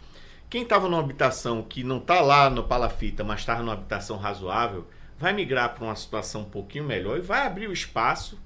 [0.48, 4.86] Quem estava numa habitação que não está lá no palafita, mas estava numa habitação razoável,
[5.18, 8.38] vai migrar para uma situação um pouquinho melhor e vai abrir o espaço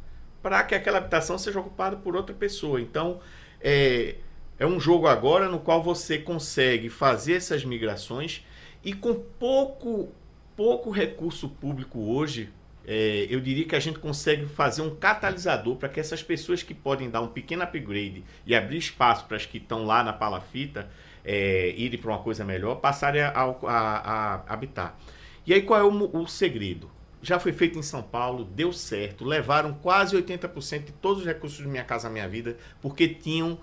[0.43, 2.81] para que aquela habitação seja ocupada por outra pessoa.
[2.81, 3.21] Então,
[3.61, 4.17] é,
[4.59, 8.47] é um jogo agora no qual você consegue fazer essas migrações
[8.83, 10.11] e com pouco,
[10.57, 12.51] pouco recurso público hoje,
[12.87, 16.73] é, eu diria que a gente consegue fazer um catalisador para que essas pessoas que
[16.73, 20.89] podem dar um pequeno upgrade e abrir espaço para as que estão lá na palafita
[21.25, 24.99] é, irem para uma coisa melhor, passarem a, a- a habitar.
[25.47, 26.91] E aí qual é o, o segredo?
[27.23, 31.59] Já foi feito em São Paulo, deu certo, levaram quase 80% de todos os recursos
[31.59, 33.59] de Minha Casa Minha Vida, porque tinham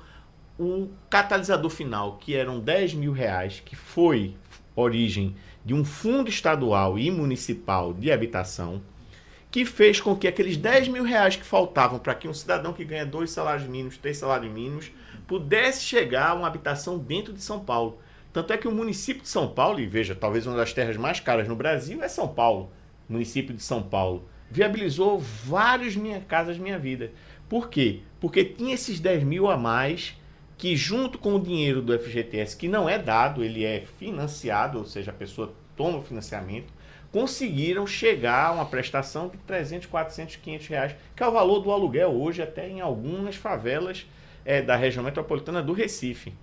[0.60, 4.36] o catalisador final, que eram 10 mil reais, que foi
[4.76, 8.82] origem de um fundo estadual e municipal de habitação,
[9.50, 12.84] que fez com que aqueles 10 mil reais que faltavam para que um cidadão que
[12.86, 14.92] ganha dois salários mínimos, três salários mínimos,
[15.28, 18.00] pudesse chegar a uma habitação dentro de São Paulo.
[18.32, 21.20] Tanto é que o município de São Paulo, e veja, talvez uma das terras mais
[21.20, 22.72] caras no Brasil é São Paulo,
[23.10, 27.12] município de São Paulo, viabilizou vários Minha Casas Minha Vida.
[27.50, 28.02] Por quê?
[28.20, 30.16] Porque tinha esses 10 mil a mais
[30.58, 34.86] que junto com o dinheiro do FGTS, que não é dado, ele é financiado, ou
[34.86, 36.74] seja, a pessoa toma o financiamento,
[37.12, 41.72] conseguiram chegar a uma prestação de 300, 400, 500 reais, que é o valor do
[41.72, 44.06] aluguel hoje até em algumas favelas
[44.48, 46.34] é, da região metropolitana do Recife.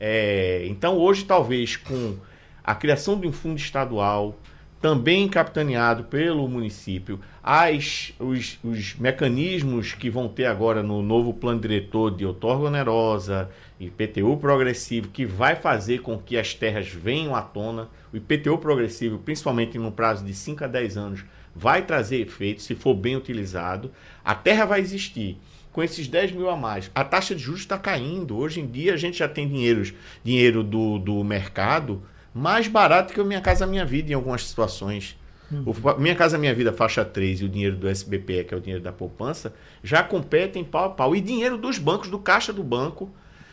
[0.00, 2.16] É, então hoje talvez com
[2.64, 4.36] a criação de um fundo estadual,
[4.80, 11.60] também capitaneado pelo município, as, os, os mecanismos que vão ter agora no novo plano
[11.60, 13.48] diretor de outorga onerosa,
[13.78, 17.88] IPTU progressivo, que vai fazer com que as terras venham à tona.
[18.12, 22.74] O IPTU progressivo, principalmente no prazo de 5 a 10 anos, vai trazer efeito se
[22.74, 23.92] for bem utilizado.
[24.24, 25.38] A terra vai existir.
[25.72, 26.90] Com esses 10 mil a mais.
[26.94, 28.36] A taxa de juros está caindo.
[28.36, 32.02] Hoje em dia a gente já tem dinheiros, dinheiro do, do mercado
[32.34, 35.18] mais barato que o Minha Casa Minha Vida em algumas situações.
[35.66, 38.60] O Minha Casa Minha Vida faixa 3 e o dinheiro do SBPE, que é o
[38.60, 41.14] dinheiro da poupança, já competem pau a pau.
[41.14, 43.10] E dinheiro dos bancos, do caixa do banco,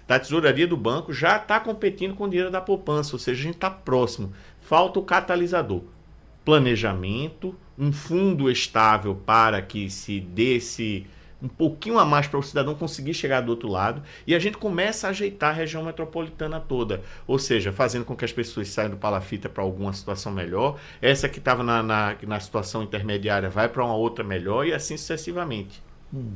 [0.08, 3.16] da tesouraria do banco, já está competindo com o dinheiro da poupança.
[3.16, 4.32] Ou seja, a gente está próximo.
[4.62, 5.84] Falta o catalisador.
[6.46, 11.06] Planejamento, um fundo estável para que se desse
[11.42, 14.58] um pouquinho a mais para o cidadão conseguir chegar do outro lado e a gente
[14.58, 18.92] começa a ajeitar a região metropolitana toda, ou seja, fazendo com que as pessoas saiam
[18.92, 23.70] do palafita para alguma situação melhor, essa que estava na, na, na, situação intermediária vai
[23.70, 25.82] para uma outra melhor e assim sucessivamente.
[26.14, 26.36] Hum.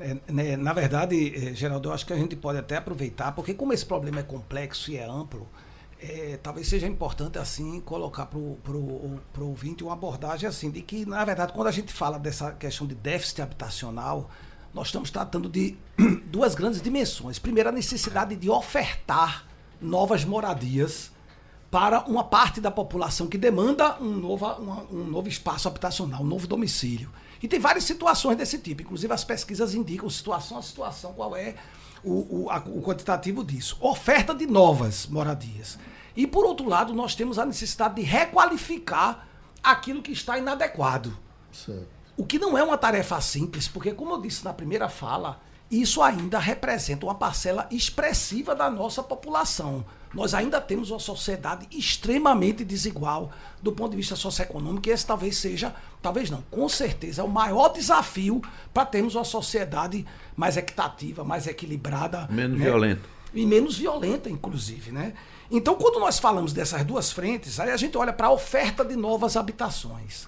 [0.00, 3.54] É, né, na verdade, eh, Geraldo, eu acho que a gente pode até aproveitar, porque
[3.54, 5.48] como esse problema é complexo e é amplo,
[6.04, 11.24] é, talvez seja importante assim colocar para o ouvinte uma abordagem assim de que na
[11.24, 14.28] verdade quando a gente fala dessa questão de déficit habitacional
[14.74, 15.76] nós estamos tratando de
[16.26, 17.38] duas grandes dimensões.
[17.38, 19.46] Primeiro a necessidade de ofertar
[19.80, 21.12] novas moradias
[21.70, 24.46] para uma parte da população que demanda um novo,
[24.92, 27.10] um novo espaço habitacional um novo domicílio.
[27.42, 28.82] E tem várias situações desse tipo.
[28.82, 31.54] Inclusive as pesquisas indicam situação a situação qual é
[32.02, 33.76] o, o, a, o quantitativo disso.
[33.80, 35.78] Oferta de novas moradias
[36.16, 39.26] e por outro lado, nós temos a necessidade de requalificar
[39.62, 41.16] aquilo que está inadequado.
[41.52, 41.88] Certo.
[42.16, 46.00] O que não é uma tarefa simples, porque, como eu disse na primeira fala, isso
[46.00, 49.84] ainda representa uma parcela expressiva da nossa população.
[50.12, 55.36] Nós ainda temos uma sociedade extremamente desigual do ponto de vista socioeconômico, e esse talvez
[55.36, 58.40] seja, talvez não, com certeza, é o maior desafio
[58.72, 62.28] para termos uma sociedade mais equitativa, mais equilibrada.
[62.30, 62.64] Menos né?
[62.64, 63.13] violenta.
[63.34, 65.14] E menos violenta, inclusive, né?
[65.50, 68.96] Então, quando nós falamos dessas duas frentes, aí a gente olha para a oferta de
[68.96, 70.26] novas habitações.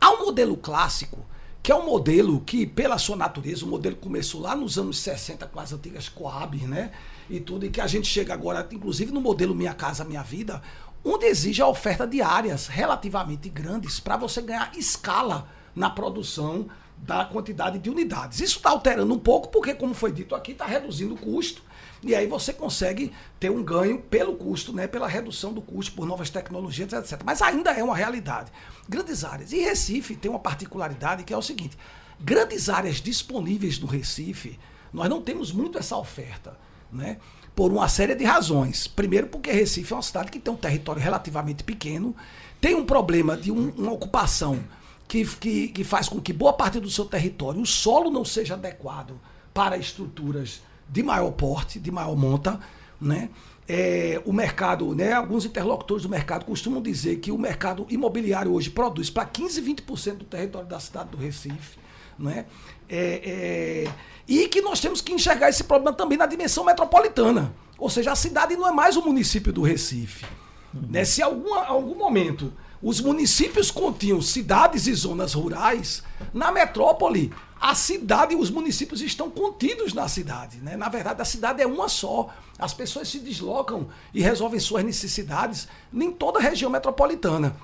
[0.00, 1.24] Há um modelo clássico,
[1.62, 5.46] que é um modelo que, pela sua natureza, o modelo começou lá nos anos 60
[5.46, 6.92] com as antigas Coab, né?
[7.28, 10.62] E tudo, e que a gente chega agora, inclusive no modelo Minha Casa Minha Vida,
[11.04, 17.24] onde exige a oferta de áreas relativamente grandes para você ganhar escala na produção da
[17.24, 18.40] quantidade de unidades.
[18.40, 21.65] Isso está alterando um pouco, porque, como foi dito aqui, está reduzindo o custo
[22.06, 24.86] e aí você consegue ter um ganho pelo custo, né?
[24.86, 27.20] pela redução do custo por novas tecnologias, etc.
[27.24, 28.50] Mas ainda é uma realidade.
[28.88, 29.52] Grandes áreas.
[29.52, 31.76] E Recife tem uma particularidade que é o seguinte:
[32.20, 34.58] grandes áreas disponíveis no Recife,
[34.92, 36.58] nós não temos muito essa oferta.
[36.92, 37.18] Né?
[37.54, 38.86] Por uma série de razões.
[38.86, 42.14] Primeiro, porque Recife é uma cidade que tem um território relativamente pequeno,
[42.60, 44.62] tem um problema de um, uma ocupação
[45.08, 48.54] que, que, que faz com que boa parte do seu território, o solo não seja
[48.54, 49.20] adequado
[49.52, 52.60] para estruturas de maior porte, de maior monta,
[53.00, 53.28] né?
[53.68, 58.70] É, o mercado, né, alguns interlocutores do mercado costumam dizer que o mercado imobiliário hoje
[58.70, 61.76] produz para 15, 20% do território da cidade do Recife.
[62.16, 62.46] Né?
[62.88, 63.92] É, é,
[64.28, 67.52] e que nós temos que enxergar esse problema também na dimensão metropolitana.
[67.76, 70.24] Ou seja, a cidade não é mais o município do Recife.
[70.72, 70.86] Uhum.
[70.88, 71.04] Né?
[71.04, 78.34] Se algum, algum momento os municípios continham cidades e zonas rurais, na metrópole a cidade
[78.34, 80.58] e os municípios estão contidos na cidade.
[80.58, 80.76] Né?
[80.76, 82.28] Na verdade, a cidade é uma só.
[82.58, 87.56] As pessoas se deslocam e resolvem suas necessidades em toda a região metropolitana.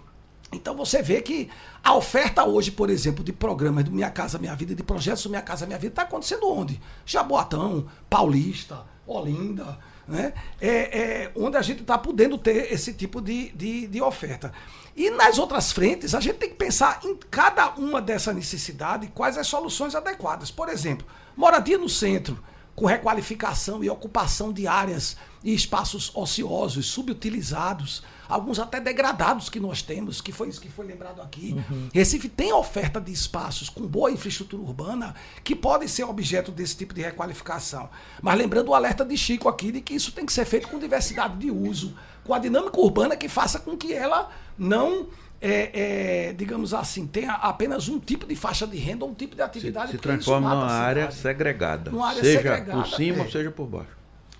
[0.52, 1.48] Então você vê que
[1.82, 5.30] a oferta hoje, por exemplo, de programas do Minha Casa Minha Vida, de projetos do
[5.30, 6.80] Minha Casa Minha Vida, está acontecendo onde?
[7.06, 10.32] Jaboatão, Paulista, Olinda, né?
[10.60, 14.52] É, é onde a gente está podendo ter esse tipo de, de, de oferta.
[14.94, 19.38] E nas outras frentes, a gente tem que pensar em cada uma dessa necessidade quais
[19.38, 20.50] as soluções adequadas.
[20.50, 22.38] Por exemplo, moradia no centro,
[22.74, 29.82] com requalificação e ocupação de áreas e espaços ociosos, subutilizados, alguns até degradados que nós
[29.82, 31.56] temos, que foi isso que foi lembrado aqui.
[31.70, 31.88] Uhum.
[31.92, 36.94] Recife tem oferta de espaços com boa infraestrutura urbana que podem ser objeto desse tipo
[36.94, 37.88] de requalificação.
[38.20, 40.78] Mas lembrando o alerta de Chico aqui de que isso tem que ser feito com
[40.78, 45.08] diversidade de uso, com a dinâmica urbana que faça com que ela não
[45.42, 49.34] é, é, digamos assim, tenha apenas um tipo de faixa de renda ou um tipo
[49.34, 49.90] de atividade.
[49.90, 51.90] Se, se transforma numa área segregada.
[51.90, 53.90] Numa área seja segregada, por cima é, ou seja por baixo.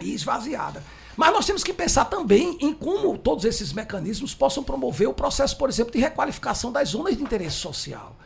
[0.00, 0.82] E esvaziada.
[1.16, 5.56] Mas nós temos que pensar também em como todos esses mecanismos possam promover o processo,
[5.56, 8.16] por exemplo, de requalificação das zonas de interesse social.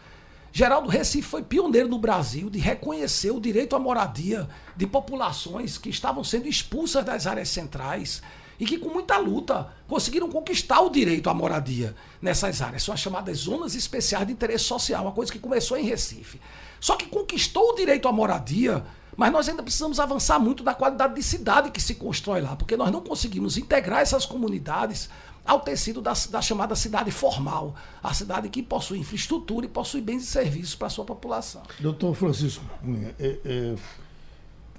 [0.53, 5.91] Geraldo Recife foi pioneiro no Brasil de reconhecer o direito à moradia de populações que
[5.91, 8.23] estavam sendo expulsas das áreas centrais
[8.59, 12.83] e que com muita luta conseguiram conquistar o direito à moradia nessas áreas.
[12.83, 16.41] São as chamadas zonas especiais de interesse social, uma coisa que começou em Recife.
[16.81, 18.83] Só que conquistou o direito à moradia,
[19.17, 22.77] mas nós ainda precisamos avançar muito na qualidade de cidade que se constrói lá, porque
[22.77, 25.09] nós não conseguimos integrar essas comunidades
[25.45, 30.25] ao tecido da, da chamada cidade formal, a cidade que possui infraestrutura e possui bens
[30.25, 31.63] e serviços para a sua população.
[31.79, 33.77] Doutor Francisco Cunha, é, é,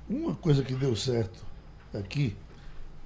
[0.09, 1.45] uma coisa que deu certo
[1.93, 2.35] aqui,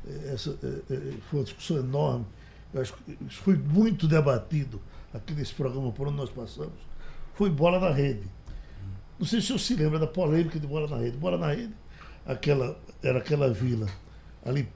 [0.07, 2.25] é, essa, é, é, foi uma discussão enorme,
[2.73, 4.81] eu acho que foi muito debatido
[5.13, 6.73] aqui nesse programa por onde nós passamos,
[7.35, 8.27] foi bola na rede.
[9.21, 11.15] Não sei se o se lembra da polêmica de bola na rede.
[11.15, 11.75] Bola na rede,
[12.25, 13.87] aquela, era aquela vila
[14.43, 14.67] ali,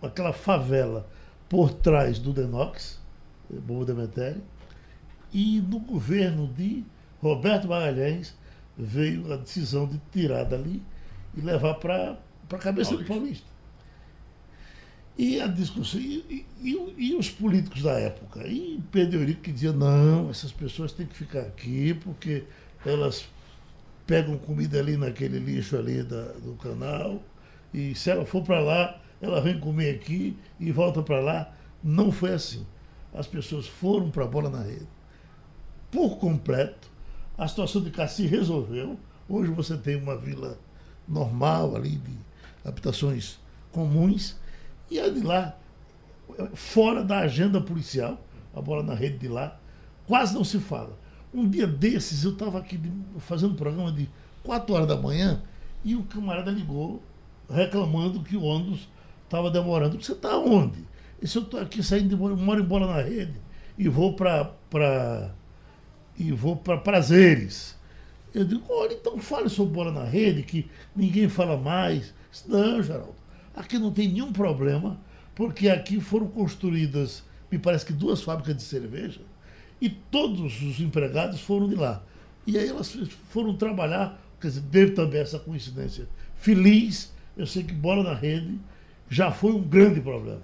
[0.00, 1.10] aquela favela
[1.48, 3.00] por trás do Denox,
[3.50, 4.40] Bobo Demetério,
[5.32, 6.84] e no governo de
[7.20, 8.38] Roberto Magalhães
[8.78, 10.80] veio a decisão de tirar dali
[11.36, 12.20] e levar para
[12.52, 13.50] a cabeça do Paulista.
[15.18, 19.72] E a discussão, e, e, e, os políticos da época, e Pedro Eurico que dizia,
[19.72, 22.44] não, essas pessoas têm que ficar aqui porque
[22.86, 23.28] elas
[24.06, 27.22] pegam comida ali naquele lixo ali da, do canal,
[27.72, 31.52] e se ela for para lá, ela vem comer aqui e volta para lá.
[31.82, 32.66] Não foi assim.
[33.14, 34.88] As pessoas foram para a bola na rede.
[35.90, 36.90] Por completo,
[37.36, 38.98] a situação de cá se resolveu.
[39.28, 40.58] Hoje você tem uma vila
[41.06, 42.16] normal ali, de
[42.64, 43.38] habitações
[43.72, 44.36] comuns,
[44.90, 45.56] e a de lá,
[46.54, 48.20] fora da agenda policial,
[48.54, 49.58] a bola na rede de lá,
[50.06, 50.98] quase não se fala.
[51.32, 52.80] Um dia desses, eu estava aqui
[53.18, 54.08] fazendo um programa de
[54.42, 55.42] 4 horas da manhã
[55.84, 57.02] e o camarada ligou
[57.48, 58.88] reclamando que o ônibus
[59.24, 60.02] estava demorando.
[60.02, 60.84] Você está onde?
[61.22, 63.34] E se eu estou aqui saindo, de, moro em bola na rede
[63.78, 64.52] e vou para
[66.18, 67.78] e vou para prazeres.
[68.34, 72.14] Eu digo, olha, então fale sobre bola na rede, que ninguém fala mais.
[72.46, 73.14] Não, Geraldo,
[73.54, 75.00] aqui não tem nenhum problema,
[75.34, 79.20] porque aqui foram construídas, me parece que duas fábricas de cerveja,
[79.80, 82.02] e todos os empregados foram de lá.
[82.46, 82.92] E aí elas
[83.30, 87.12] foram trabalhar, quer dizer, teve também essa coincidência feliz.
[87.36, 88.58] Eu sei que bola na rede
[89.08, 90.42] já foi um grande problema.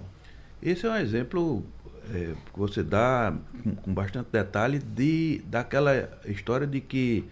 [0.61, 1.63] Esse é um exemplo
[2.13, 7.25] é, que você dá com, com bastante detalhe de, daquela história de que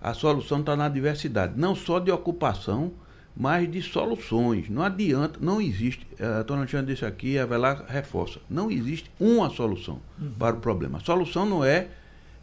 [0.00, 2.92] a solução está na diversidade, não só de ocupação,
[3.36, 4.68] mas de soluções.
[4.68, 9.50] Não adianta, não existe, a Dona Tiana disse aqui, a Velar reforça, não existe uma
[9.50, 10.32] solução uhum.
[10.38, 10.98] para o problema.
[10.98, 11.88] A solução não é,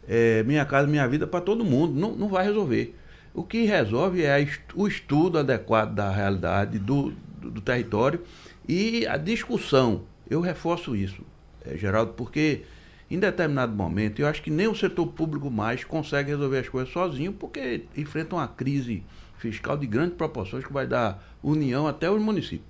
[0.08, 2.96] é minha casa, minha vida para todo mundo, não, não vai resolver.
[3.32, 8.20] O que resolve é o estudo adequado da realidade, do, do, do território
[8.68, 10.02] e a discussão.
[10.28, 11.22] Eu reforço isso,
[11.64, 12.62] é, Geraldo, porque
[13.10, 16.92] em determinado momento eu acho que nem o setor público mais consegue resolver as coisas
[16.92, 19.02] sozinho, porque enfrenta uma crise
[19.38, 22.68] fiscal de grandes proporções que vai dar união até os municípios.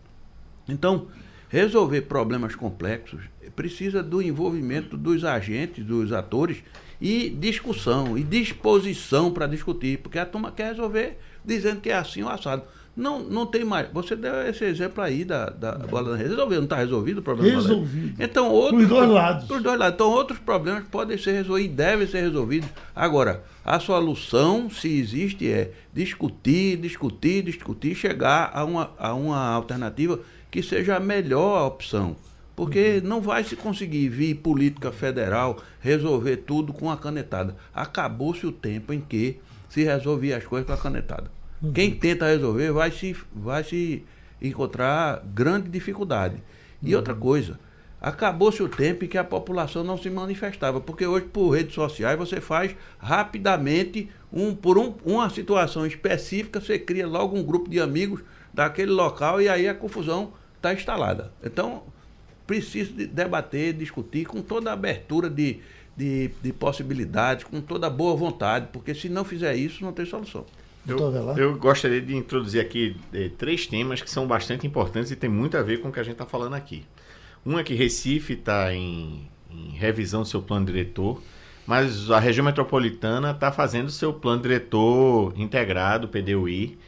[0.69, 1.09] Então,
[1.49, 3.23] resolver problemas complexos
[3.55, 6.63] precisa do envolvimento dos agentes, dos atores
[7.01, 12.23] e discussão e disposição para discutir, porque a turma quer resolver dizendo que é assim
[12.23, 12.63] ou assado.
[12.97, 13.89] Não, não tem mais.
[13.93, 15.79] Você deu esse exemplo aí da, da.
[16.17, 17.61] Resolveu, não está resolvido o problema?
[17.61, 18.23] Resolvido.
[18.23, 19.45] Então, outros, Por dois lados.
[19.47, 19.95] Por dois lados.
[19.95, 22.69] Então, outros problemas podem ser resolvidos e devem ser resolvidos.
[22.95, 30.19] Agora, a solução, se existe, é discutir, discutir, discutir, chegar a uma, a uma alternativa
[30.51, 32.17] que seja a melhor opção.
[32.57, 33.09] Porque uhum.
[33.09, 37.57] não vai se conseguir vir política federal resolver tudo com a canetada.
[37.73, 41.31] Acabou-se o tempo em que se resolvia as coisas com a canetada.
[41.63, 41.73] Uhum.
[41.73, 44.05] Quem tenta resolver vai se, vai se
[44.41, 46.37] encontrar grande dificuldade.
[46.83, 46.97] E uhum.
[46.97, 47.59] outra coisa,
[48.01, 52.19] acabou-se o tempo em que a população não se manifestava, porque hoje por redes sociais
[52.19, 57.79] você faz rapidamente um por um, uma situação específica, você cria logo um grupo de
[57.79, 61.33] amigos daquele local e aí a confusão está instalada.
[61.43, 61.83] Então,
[62.47, 65.61] precisa de debater, discutir com toda a abertura de,
[65.97, 70.07] de, de possibilidades, com toda a boa vontade, porque se não fizer isso, não tem
[70.07, 70.45] solução.
[70.87, 75.29] Eu, eu, gostaria de introduzir aqui eh, três temas que são bastante importantes e tem
[75.29, 76.85] muito a ver com o que a gente está falando aqui.
[77.45, 81.21] Um é que Recife está em, em, revisão do seu plano diretor,
[81.67, 86.79] mas a região metropolitana está fazendo seu plano diretor integrado, PDUI,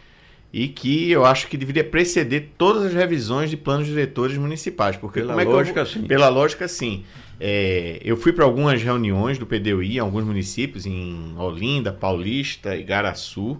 [0.52, 4.96] e que eu acho que deveria preceder todas as revisões de planos diretores municipais.
[4.96, 6.02] Porque pela é lógica, sim.
[6.02, 7.04] Pela lógica, sim.
[7.40, 13.58] É, eu fui para algumas reuniões do PDUI em alguns municípios, em Olinda, Paulista, Igaraçu,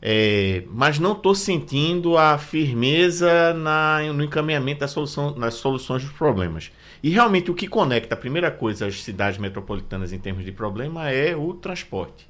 [0.00, 6.12] é, mas não estou sentindo a firmeza na, no encaminhamento da solução, nas soluções dos
[6.12, 6.70] problemas.
[7.02, 11.10] E realmente o que conecta a primeira coisa as cidades metropolitanas em termos de problema
[11.10, 12.28] é o transporte.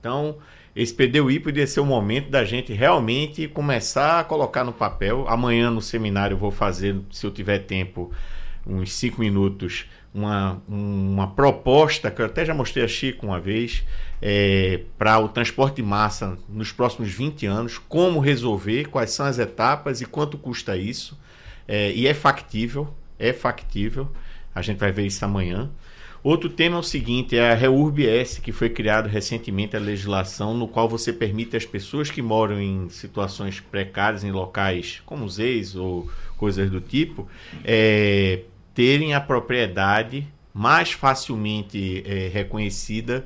[0.00, 0.36] Então,
[0.74, 5.26] esse PDUI poderia ser o momento da gente realmente começar a colocar no papel.
[5.26, 8.12] Amanhã no seminário eu vou fazer, se eu tiver tempo,
[8.66, 13.84] uns cinco minutos, uma, uma proposta que eu até já mostrei a Chico uma vez
[14.20, 19.38] é, para o transporte de massa nos próximos 20 anos, como resolver, quais são as
[19.38, 21.18] etapas e quanto custa isso.
[21.68, 24.08] É, e é factível, é factível.
[24.54, 25.70] A gente vai ver isso amanhã.
[26.22, 30.66] Outro tema é o seguinte, é a REURB-S, que foi criado recentemente a legislação no
[30.66, 36.10] qual você permite às pessoas que moram em situações precárias em locais como ex ou
[36.36, 37.28] coisas do tipo,
[37.64, 38.40] é,
[38.74, 43.24] terem a propriedade mais facilmente é, reconhecida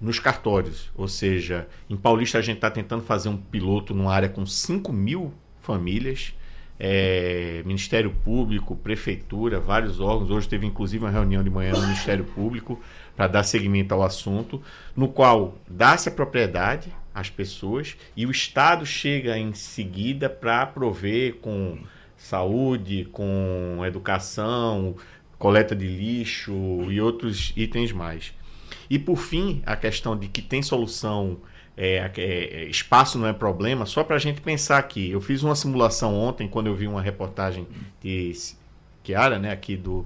[0.00, 0.90] nos cartórios.
[0.94, 4.92] Ou seja, em Paulista a gente está tentando fazer um piloto numa área com 5
[4.92, 6.34] mil famílias
[6.82, 10.30] é, Ministério Público, Prefeitura, vários órgãos.
[10.30, 12.80] Hoje teve inclusive uma reunião de manhã no Ministério Público
[13.14, 14.62] para dar seguimento ao assunto,
[14.96, 21.34] no qual dá-se a propriedade às pessoas e o Estado chega em seguida para prover
[21.34, 21.78] com
[22.16, 24.96] saúde, com educação,
[25.38, 26.52] coleta de lixo
[26.90, 28.32] e outros itens mais.
[28.90, 31.38] E por fim, a questão de que tem solução
[31.76, 35.10] é, é, é, espaço não é problema, só para a gente pensar aqui.
[35.10, 37.66] Eu fiz uma simulação ontem, quando eu vi uma reportagem
[38.02, 38.32] de
[39.02, 40.04] Kiara, né, aqui do,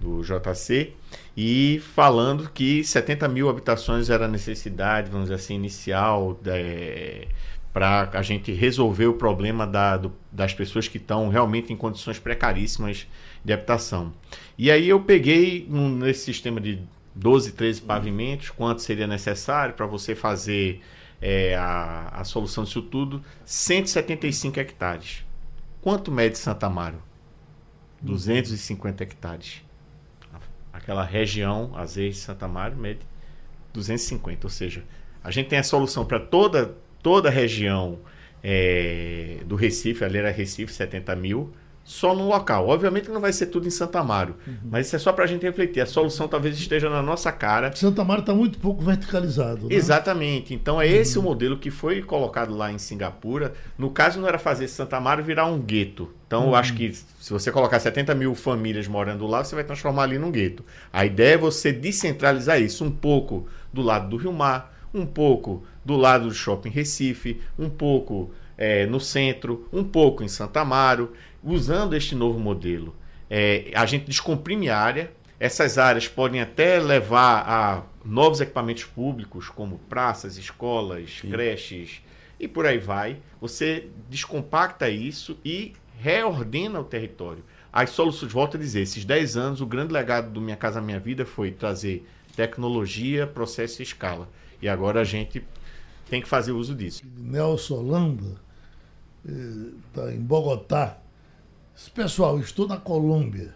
[0.00, 0.94] do JC,
[1.36, 7.28] e falando que 70 mil habitações era a necessidade, vamos dizer assim, inicial é,
[7.72, 12.18] para a gente resolver o problema da, do, das pessoas que estão realmente em condições
[12.18, 13.06] precaríssimas
[13.44, 14.14] de habitação.
[14.56, 16.78] E aí eu peguei um, nesse sistema de
[17.16, 20.82] 12, 13 pavimentos, quanto seria necessário para você fazer
[21.20, 23.24] é, a, a solução disso tudo?
[23.44, 25.24] 175 hectares.
[25.80, 27.02] Quanto mede Santa Amaro?
[28.02, 29.62] 250 hectares.
[30.70, 33.00] Aquela região, Azeite Santa Amaro, mede
[33.72, 34.46] 250.
[34.46, 34.84] Ou seja,
[35.24, 37.98] a gente tem a solução para toda, toda a região
[38.42, 41.50] é, do Recife, ali era Recife, 70 mil
[41.86, 42.68] só no local.
[42.68, 44.56] Obviamente que não vai ser tudo em Santa Amaro, uhum.
[44.64, 45.80] mas isso é só para a gente refletir.
[45.80, 47.74] A solução talvez esteja na nossa cara.
[47.74, 49.68] Santa Amaro está muito pouco verticalizado.
[49.68, 49.74] Né?
[49.74, 50.52] Exatamente.
[50.52, 51.24] Então é esse uhum.
[51.24, 53.54] o modelo que foi colocado lá em Singapura.
[53.78, 56.10] No caso, não era fazer Santa Amaro virar um gueto.
[56.26, 56.48] Então uhum.
[56.48, 60.18] eu acho que se você colocar 70 mil famílias morando lá, você vai transformar ali
[60.18, 60.64] num gueto.
[60.92, 65.62] A ideia é você descentralizar isso um pouco do lado do Rio Mar, um pouco
[65.84, 71.12] do lado do Shopping Recife, um pouco é, no centro, um pouco em Santa Amaro
[71.42, 72.94] usando este novo modelo,
[73.30, 75.12] é, a gente descomprime a área.
[75.38, 81.30] Essas áreas podem até levar a novos equipamentos públicos, como praças, escolas, Sim.
[81.30, 82.02] creches
[82.40, 83.18] e por aí vai.
[83.40, 87.44] Você descompacta isso e reordena o território.
[87.72, 90.98] As soluções, volto a dizer, esses 10 anos, o grande legado do Minha Casa Minha
[90.98, 94.28] Vida foi trazer tecnologia, processo e escala.
[94.62, 95.44] E agora a gente
[96.08, 97.02] tem que fazer uso disso.
[97.18, 98.45] Nelson Holanda
[99.26, 100.98] está em Bogotá,
[101.94, 103.54] Pessoal, estou na Colômbia.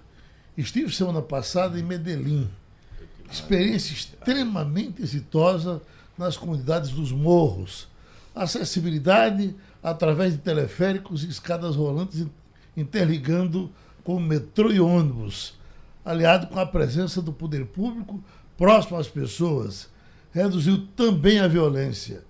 [0.56, 2.48] Estive semana passada em Medellín.
[3.30, 5.80] Experiência extremamente exitosa
[6.18, 7.88] nas comunidades dos morros.
[8.34, 12.26] Acessibilidade através de teleféricos e escadas rolantes
[12.76, 13.70] interligando
[14.04, 15.54] com metrô e ônibus,
[16.04, 18.22] aliado com a presença do poder público
[18.56, 19.88] próximo às pessoas,
[20.30, 22.22] reduziu também a violência.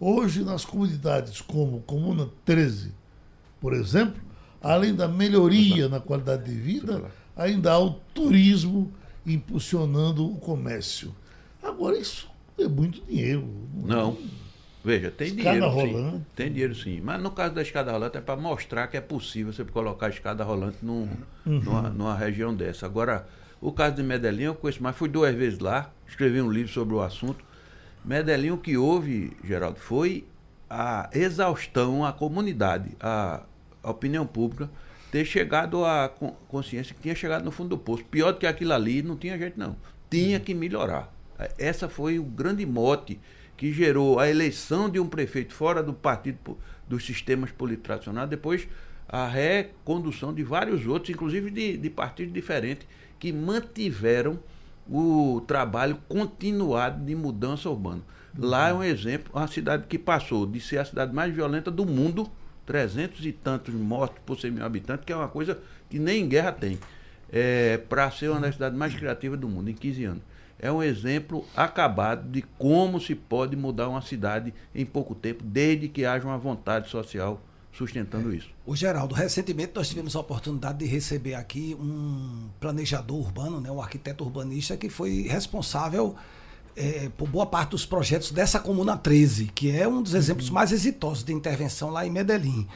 [0.00, 2.94] Hoje, nas comunidades como Comuna 13,
[3.60, 4.18] por exemplo,
[4.62, 7.04] além da melhoria na qualidade de vida,
[7.36, 8.90] ainda há o turismo
[9.26, 11.14] impulsionando o comércio.
[11.62, 13.46] Agora, isso é muito dinheiro.
[13.74, 14.16] Não.
[14.82, 15.68] Veja, tem escada dinheiro.
[15.68, 16.16] Rolante.
[16.16, 16.26] Sim.
[16.34, 17.00] Tem dinheiro sim.
[17.02, 20.08] Mas no caso da escada rolante é para mostrar que é possível você colocar a
[20.08, 21.08] escada rolante num,
[21.44, 21.60] uhum.
[21.60, 22.86] numa, numa, região dessa.
[22.86, 23.28] Agora,
[23.60, 26.94] o caso de Medellín eu conheço mais, fui duas vezes lá, escrevi um livro sobre
[26.94, 27.44] o assunto.
[28.04, 30.26] Medellín, o que houve, Geraldo, foi
[30.68, 33.42] a exaustão à comunidade, a
[33.82, 34.70] a opinião pública
[35.10, 36.08] ter chegado à
[36.48, 38.04] consciência que tinha chegado no fundo do poço.
[38.04, 39.76] Pior do que aquilo ali, não tinha jeito não.
[40.08, 41.12] Tinha que melhorar.
[41.58, 43.18] Essa foi o grande mote
[43.56, 46.56] que gerou a eleição de um prefeito fora do partido
[46.88, 48.68] dos sistemas políticos tradicionais, depois
[49.08, 52.86] a recondução de vários outros, inclusive de, de partidos diferentes,
[53.18, 54.38] que mantiveram
[54.90, 58.02] o trabalho continuado de mudança urbana.
[58.36, 61.86] Lá é um exemplo, uma cidade que passou de ser a cidade mais violenta do
[61.86, 62.30] mundo
[62.66, 66.28] 300 e tantos mortos por 100 mil habitantes, que é uma coisa que nem em
[66.28, 66.78] guerra tem,
[67.32, 70.22] é, para ser uma das cidades mais criativas do mundo, em 15 anos.
[70.58, 75.88] É um exemplo acabado de como se pode mudar uma cidade em pouco tempo, desde
[75.88, 77.40] que haja uma vontade social
[77.72, 78.48] sustentando isso.
[78.66, 83.80] O Geraldo, recentemente nós tivemos a oportunidade de receber aqui um planejador urbano, né, um
[83.80, 86.16] arquiteto urbanista que foi responsável
[86.76, 90.54] é, por boa parte dos projetos dessa Comuna 13, que é um dos exemplos uhum.
[90.54, 92.66] mais exitosos de intervenção lá em Medellín.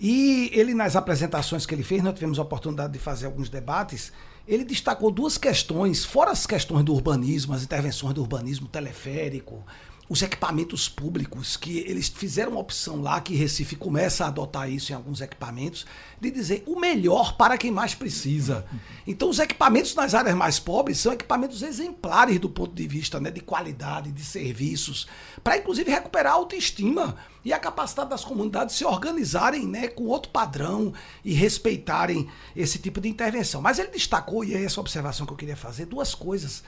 [0.00, 4.12] E ele, nas apresentações que ele fez, nós tivemos a oportunidade de fazer alguns debates,
[4.46, 9.64] ele destacou duas questões, fora as questões do urbanismo, as intervenções do urbanismo teleférico,
[10.08, 14.92] os equipamentos públicos, que eles fizeram uma opção lá, que Recife começa a adotar isso
[14.92, 15.86] em alguns equipamentos,
[16.20, 18.66] de dizer o melhor para quem mais precisa.
[19.06, 23.30] Então, os equipamentos nas áreas mais pobres são equipamentos exemplares do ponto de vista né,
[23.30, 25.06] de qualidade, de serviços,
[25.42, 30.30] para inclusive recuperar a autoestima e a capacidade das comunidades se organizarem né, com outro
[30.30, 30.92] padrão
[31.24, 33.62] e respeitarem esse tipo de intervenção.
[33.62, 36.62] Mas ele destacou, e é essa observação que eu queria fazer, duas coisas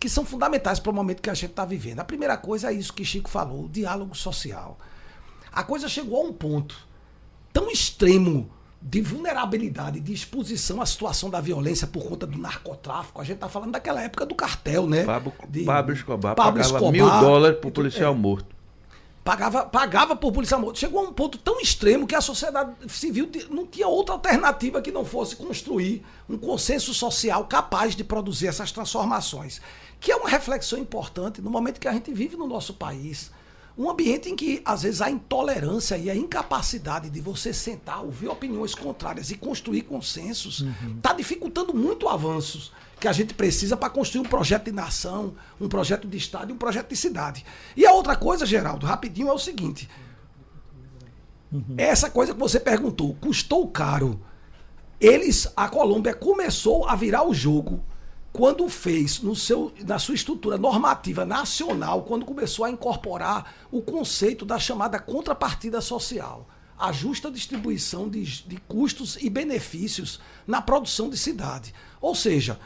[0.00, 2.00] que são fundamentais para o momento que a gente está vivendo.
[2.00, 4.78] A primeira coisa é isso que Chico falou, o diálogo social.
[5.52, 6.88] A coisa chegou a um ponto
[7.52, 13.20] tão extremo de vulnerabilidade, de exposição à situação da violência por conta do narcotráfico.
[13.20, 15.04] A gente está falando daquela época do cartel, né?
[15.04, 18.16] Pablo, de, Pablo Escobar Pablo pagava Escobar, mil dólares por e tudo- policial é.
[18.16, 18.56] morto.
[19.22, 20.78] pagava, pagava por polícia morta.
[20.80, 24.90] Chegou a um ponto tão extremo que a sociedade civil não tinha outra alternativa que
[24.90, 29.60] não fosse construir um consenso social capaz de produzir essas transformações.
[30.00, 33.30] Que é uma reflexão importante no momento que a gente vive no nosso país.
[33.78, 38.28] Um ambiente em que, às vezes, a intolerância e a incapacidade de você sentar, ouvir
[38.28, 40.64] opiniões contrárias e construir consensos
[40.96, 45.68] está dificultando muito avanços que a gente precisa para construir um projeto de nação, um
[45.68, 47.46] projeto de Estado e um projeto de cidade.
[47.76, 49.88] E a outra coisa, Geraldo, rapidinho, é o seguinte.
[51.76, 54.20] Essa coisa que você perguntou, custou caro.
[55.00, 57.82] Eles, a Colômbia começou a virar o jogo
[58.32, 64.44] quando fez no seu, na sua estrutura normativa nacional, quando começou a incorporar o conceito
[64.44, 71.18] da chamada contrapartida social, a justa distribuição de, de custos e benefícios na produção de
[71.18, 71.74] cidade.
[72.00, 72.58] Ou seja,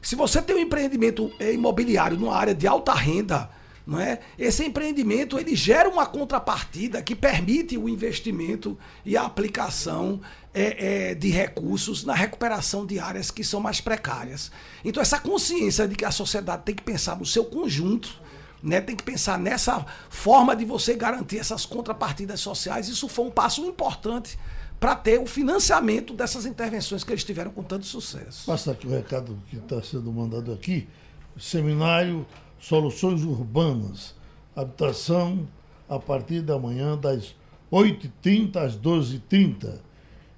[0.00, 3.50] se você tem um empreendimento eh, imobiliário numa área de alta renda,
[3.88, 4.20] não é?
[4.38, 10.20] Esse empreendimento ele gera uma contrapartida que permite o investimento e a aplicação
[10.52, 14.52] é, é, de recursos na recuperação de áreas que são mais precárias.
[14.84, 18.20] Então essa consciência de que a sociedade tem que pensar no seu conjunto,
[18.62, 22.88] né, tem que pensar nessa forma de você garantir essas contrapartidas sociais.
[22.88, 24.38] Isso foi um passo importante
[24.78, 28.44] para ter o financiamento dessas intervenções que eles tiveram com tanto sucesso.
[28.44, 30.86] Passa aqui o recado que está sendo mandado aqui.
[31.38, 32.26] Seminário
[32.58, 34.14] Soluções Urbanas.
[34.54, 35.46] Habitação
[35.88, 37.34] a partir da manhã das
[37.72, 39.78] 8h30 às 12h30.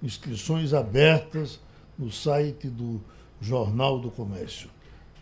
[0.03, 1.61] Inscrições abertas
[1.99, 3.01] no site do
[3.41, 4.71] Jornal do Comércio.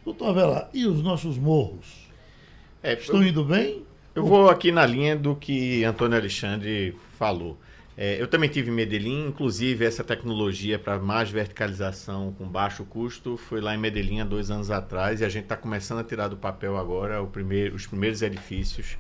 [0.05, 2.09] Doutor Avelar, e os nossos morros?
[2.83, 3.83] É, Estão indo bem?
[4.15, 7.57] Eu vou aqui na linha do que Antônio Alexandre falou.
[8.01, 13.37] É, eu também tive em Medellín, inclusive essa tecnologia para mais verticalização com baixo custo
[13.37, 16.29] foi lá em Medellín há dois anos atrás e a gente está começando a tirar
[16.29, 18.97] do papel agora primeiro, os primeiros edifícios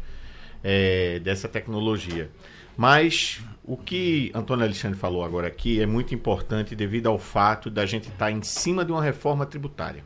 [0.65, 2.29] é, dessa tecnologia.
[2.77, 7.87] Mas o que Antônio Alexandre falou agora aqui é muito importante devido ao fato da
[7.87, 10.03] gente estar em cima de uma reforma tributária.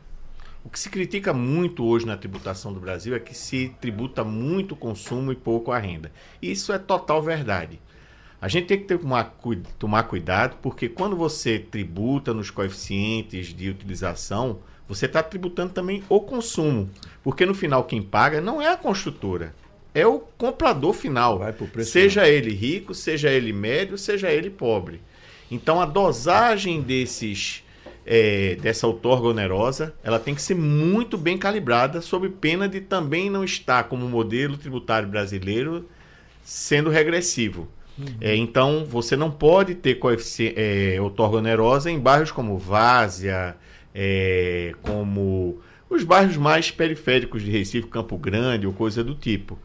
[0.63, 4.73] O que se critica muito hoje na tributação do Brasil é que se tributa muito
[4.73, 6.11] o consumo e pouco a renda.
[6.39, 7.81] Isso é total verdade.
[8.43, 8.97] A gente tem que
[9.41, 16.03] cu- tomar cuidado, porque quando você tributa nos coeficientes de utilização, você está tributando também
[16.09, 16.89] o consumo.
[17.23, 19.55] Porque no final quem paga não é a construtora,
[19.95, 21.41] é o comprador final.
[21.85, 24.99] Seja ele rico, seja ele médio, seja ele pobre.
[25.49, 27.63] Então a dosagem desses
[28.05, 33.29] é, dessa outorga onerosa, ela tem que ser muito bem calibrada, sob pena de também
[33.29, 35.87] não estar como modelo tributário brasileiro
[36.43, 37.69] sendo regressivo.
[38.19, 39.99] É, então, você não pode ter
[40.55, 43.55] é, outorga onerosa em bairros como Várzea,
[43.93, 49.59] é, como os bairros mais periféricos de Recife, Campo Grande ou coisa do tipo.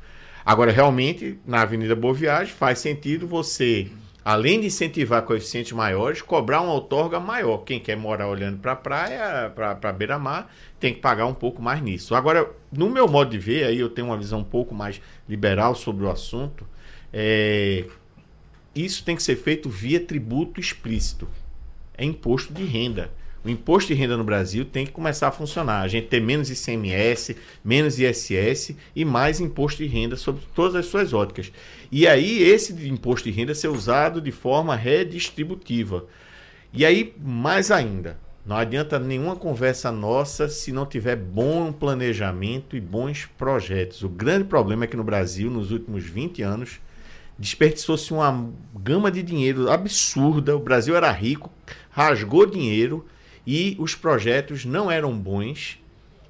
[0.45, 3.89] Agora, realmente, na Avenida Boa Viagem, faz sentido você,
[4.25, 7.59] além de incentivar coeficientes maiores, cobrar uma outorga maior.
[7.59, 11.61] Quem quer morar olhando para a praia, para a beira-mar, tem que pagar um pouco
[11.61, 12.15] mais nisso.
[12.15, 15.75] Agora, no meu modo de ver, aí eu tenho uma visão um pouco mais liberal
[15.75, 16.67] sobre o assunto,
[17.13, 17.85] é,
[18.85, 21.29] isso tem que ser feito via tributo explícito.
[21.97, 23.11] É imposto de renda.
[23.45, 25.83] O imposto de renda no Brasil tem que começar a funcionar.
[25.83, 30.87] A gente tem menos ICMS, menos ISS e mais imposto de renda sobre todas as
[30.87, 31.53] suas óticas.
[31.91, 36.07] E aí, esse imposto de renda ser usado de forma redistributiva.
[36.73, 42.81] E aí, mais ainda, não adianta nenhuma conversa nossa se não tiver bom planejamento e
[42.81, 44.03] bons projetos.
[44.03, 46.81] O grande problema é que no Brasil, nos últimos 20 anos,
[47.39, 50.57] desperdiçou-se uma gama de dinheiro absurda.
[50.57, 51.53] O Brasil era rico,
[51.91, 53.07] rasgou dinheiro
[53.47, 55.79] e os projetos não eram bons.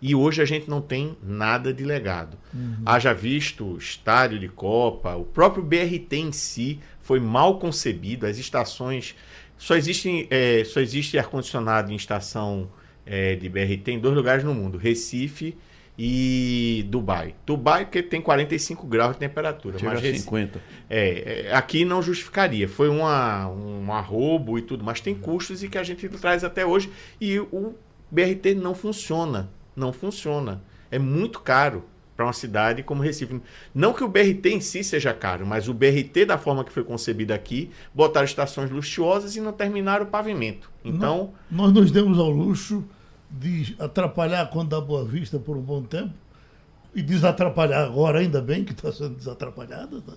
[0.00, 2.38] E hoje a gente não tem nada de legado.
[2.86, 9.16] Haja visto estádio de Copa, o próprio BRT em si foi mal concebido, as estações.
[9.56, 12.70] Só, existem, é, só existe ar-condicionado em estação
[13.04, 15.56] é, de BRT em dois lugares no mundo: Recife
[15.98, 17.34] e Dubai.
[17.44, 19.78] Dubai porque tem 45 graus de temperatura.
[19.78, 20.62] Chega mas a Recife- 50.
[20.88, 22.68] é, é, aqui não justificaria.
[22.68, 26.64] Foi uma, um arrobo e tudo, mas tem custos e que a gente traz até
[26.64, 26.88] hoje.
[27.20, 27.74] E o
[28.10, 29.50] BRT não funciona.
[29.74, 30.62] Não funciona.
[30.90, 31.84] É muito caro
[32.16, 33.40] para uma cidade como Recife.
[33.74, 36.82] Não que o BRT em si seja caro, mas o BRT, da forma que foi
[36.82, 40.70] concebido aqui, botaram estações luxuosas e não terminaram o pavimento.
[40.84, 42.84] Então, Nós nos demos ao luxo
[43.30, 46.12] de atrapalhar a Conta da Boa Vista por um bom tempo
[46.94, 49.96] e desatrapalhar agora, ainda bem que está sendo desatrapalhada.
[49.96, 50.14] né?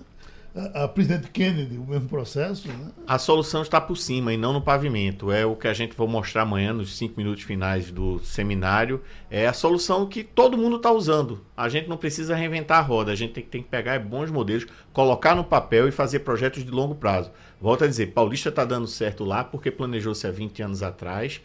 [0.53, 2.67] A, a presidente Kennedy, o mesmo processo.
[2.67, 2.91] Né?
[3.07, 5.31] A solução está por cima e não no pavimento.
[5.31, 9.01] É o que a gente vai mostrar amanhã nos cinco minutos finais do seminário.
[9.29, 11.45] É a solução que todo mundo está usando.
[11.55, 13.11] A gente não precisa reinventar a roda.
[13.11, 16.71] A gente tem, tem que pegar bons modelos, colocar no papel e fazer projetos de
[16.71, 17.31] longo prazo.
[17.61, 21.39] Volto a dizer, Paulista está dando certo lá porque planejou-se há 20 anos atrás.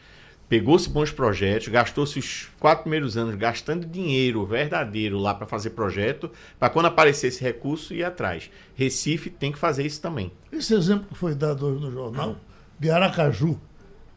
[0.49, 6.31] Pegou-se bons projetos, gastou-se os quatro primeiros anos gastando dinheiro verdadeiro lá para fazer projeto,
[6.59, 8.49] para quando aparecer esse recurso ir atrás.
[8.77, 10.31] Recife tem que fazer isso também.
[10.53, 12.37] Esse exemplo que foi dado hoje no jornal,
[12.79, 13.59] de Aracaju,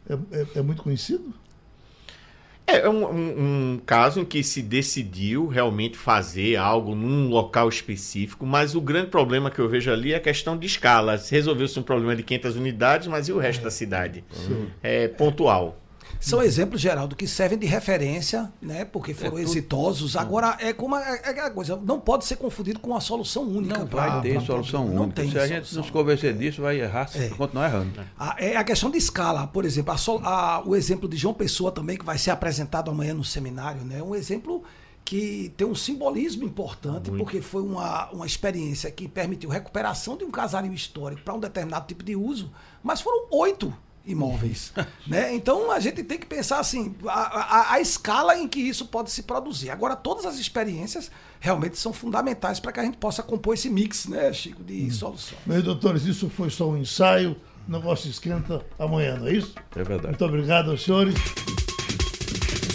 [0.08, 1.34] é, é- é muito conhecido?
[2.66, 8.46] É um, um- um caso em que se decidiu realmente fazer algo num local específico,
[8.46, 11.18] mas o grande problema que eu vejo ali é a questão de escala.
[11.18, 14.22] Se Resolveu-se um problema de 500 unidades, mas e o resto da cidade?
[14.80, 15.76] É pontual.
[16.18, 18.84] São exemplos, Geraldo, que servem de referência, né?
[18.84, 20.16] Porque foram exitosos.
[20.16, 23.78] Agora, é como a, é aquela coisa, não pode ser confundido com uma solução única.
[23.78, 25.22] Não pra- vai ter pra- solução não única.
[25.22, 25.76] Se a gente solução.
[25.78, 28.00] não se convencer disso, vai errar, se continuar errando.
[28.18, 29.96] A, é a questão de escala, por exemplo, a
[30.28, 34.02] a- o exemplo de João Pessoa também, que vai ser apresentado amanhã no seminário, né?
[34.02, 34.62] Um exemplo
[35.04, 40.30] que tem um simbolismo importante, porque foi uma, uma experiência que permitiu recuperação de um
[40.30, 42.50] casario histórico para um determinado tipo de uso,
[42.82, 43.72] mas foram oito
[44.06, 44.72] imóveis.
[45.06, 45.34] né?
[45.34, 49.10] Então a gente tem que pensar assim, a, a- a escala em que isso pode
[49.10, 49.70] se produzir.
[49.70, 54.06] Agora, todas as experiências realmente são fundamentais para que a gente possa compor esse mix,
[54.06, 55.40] né, Chico, de soluções.
[55.46, 57.36] Meus doutores, isso foi só um ensaio,
[57.68, 59.54] o negócio esquenta amanhã, não é isso?
[59.76, 60.08] É verdade.
[60.08, 61.14] Muito obrigado aos senhores.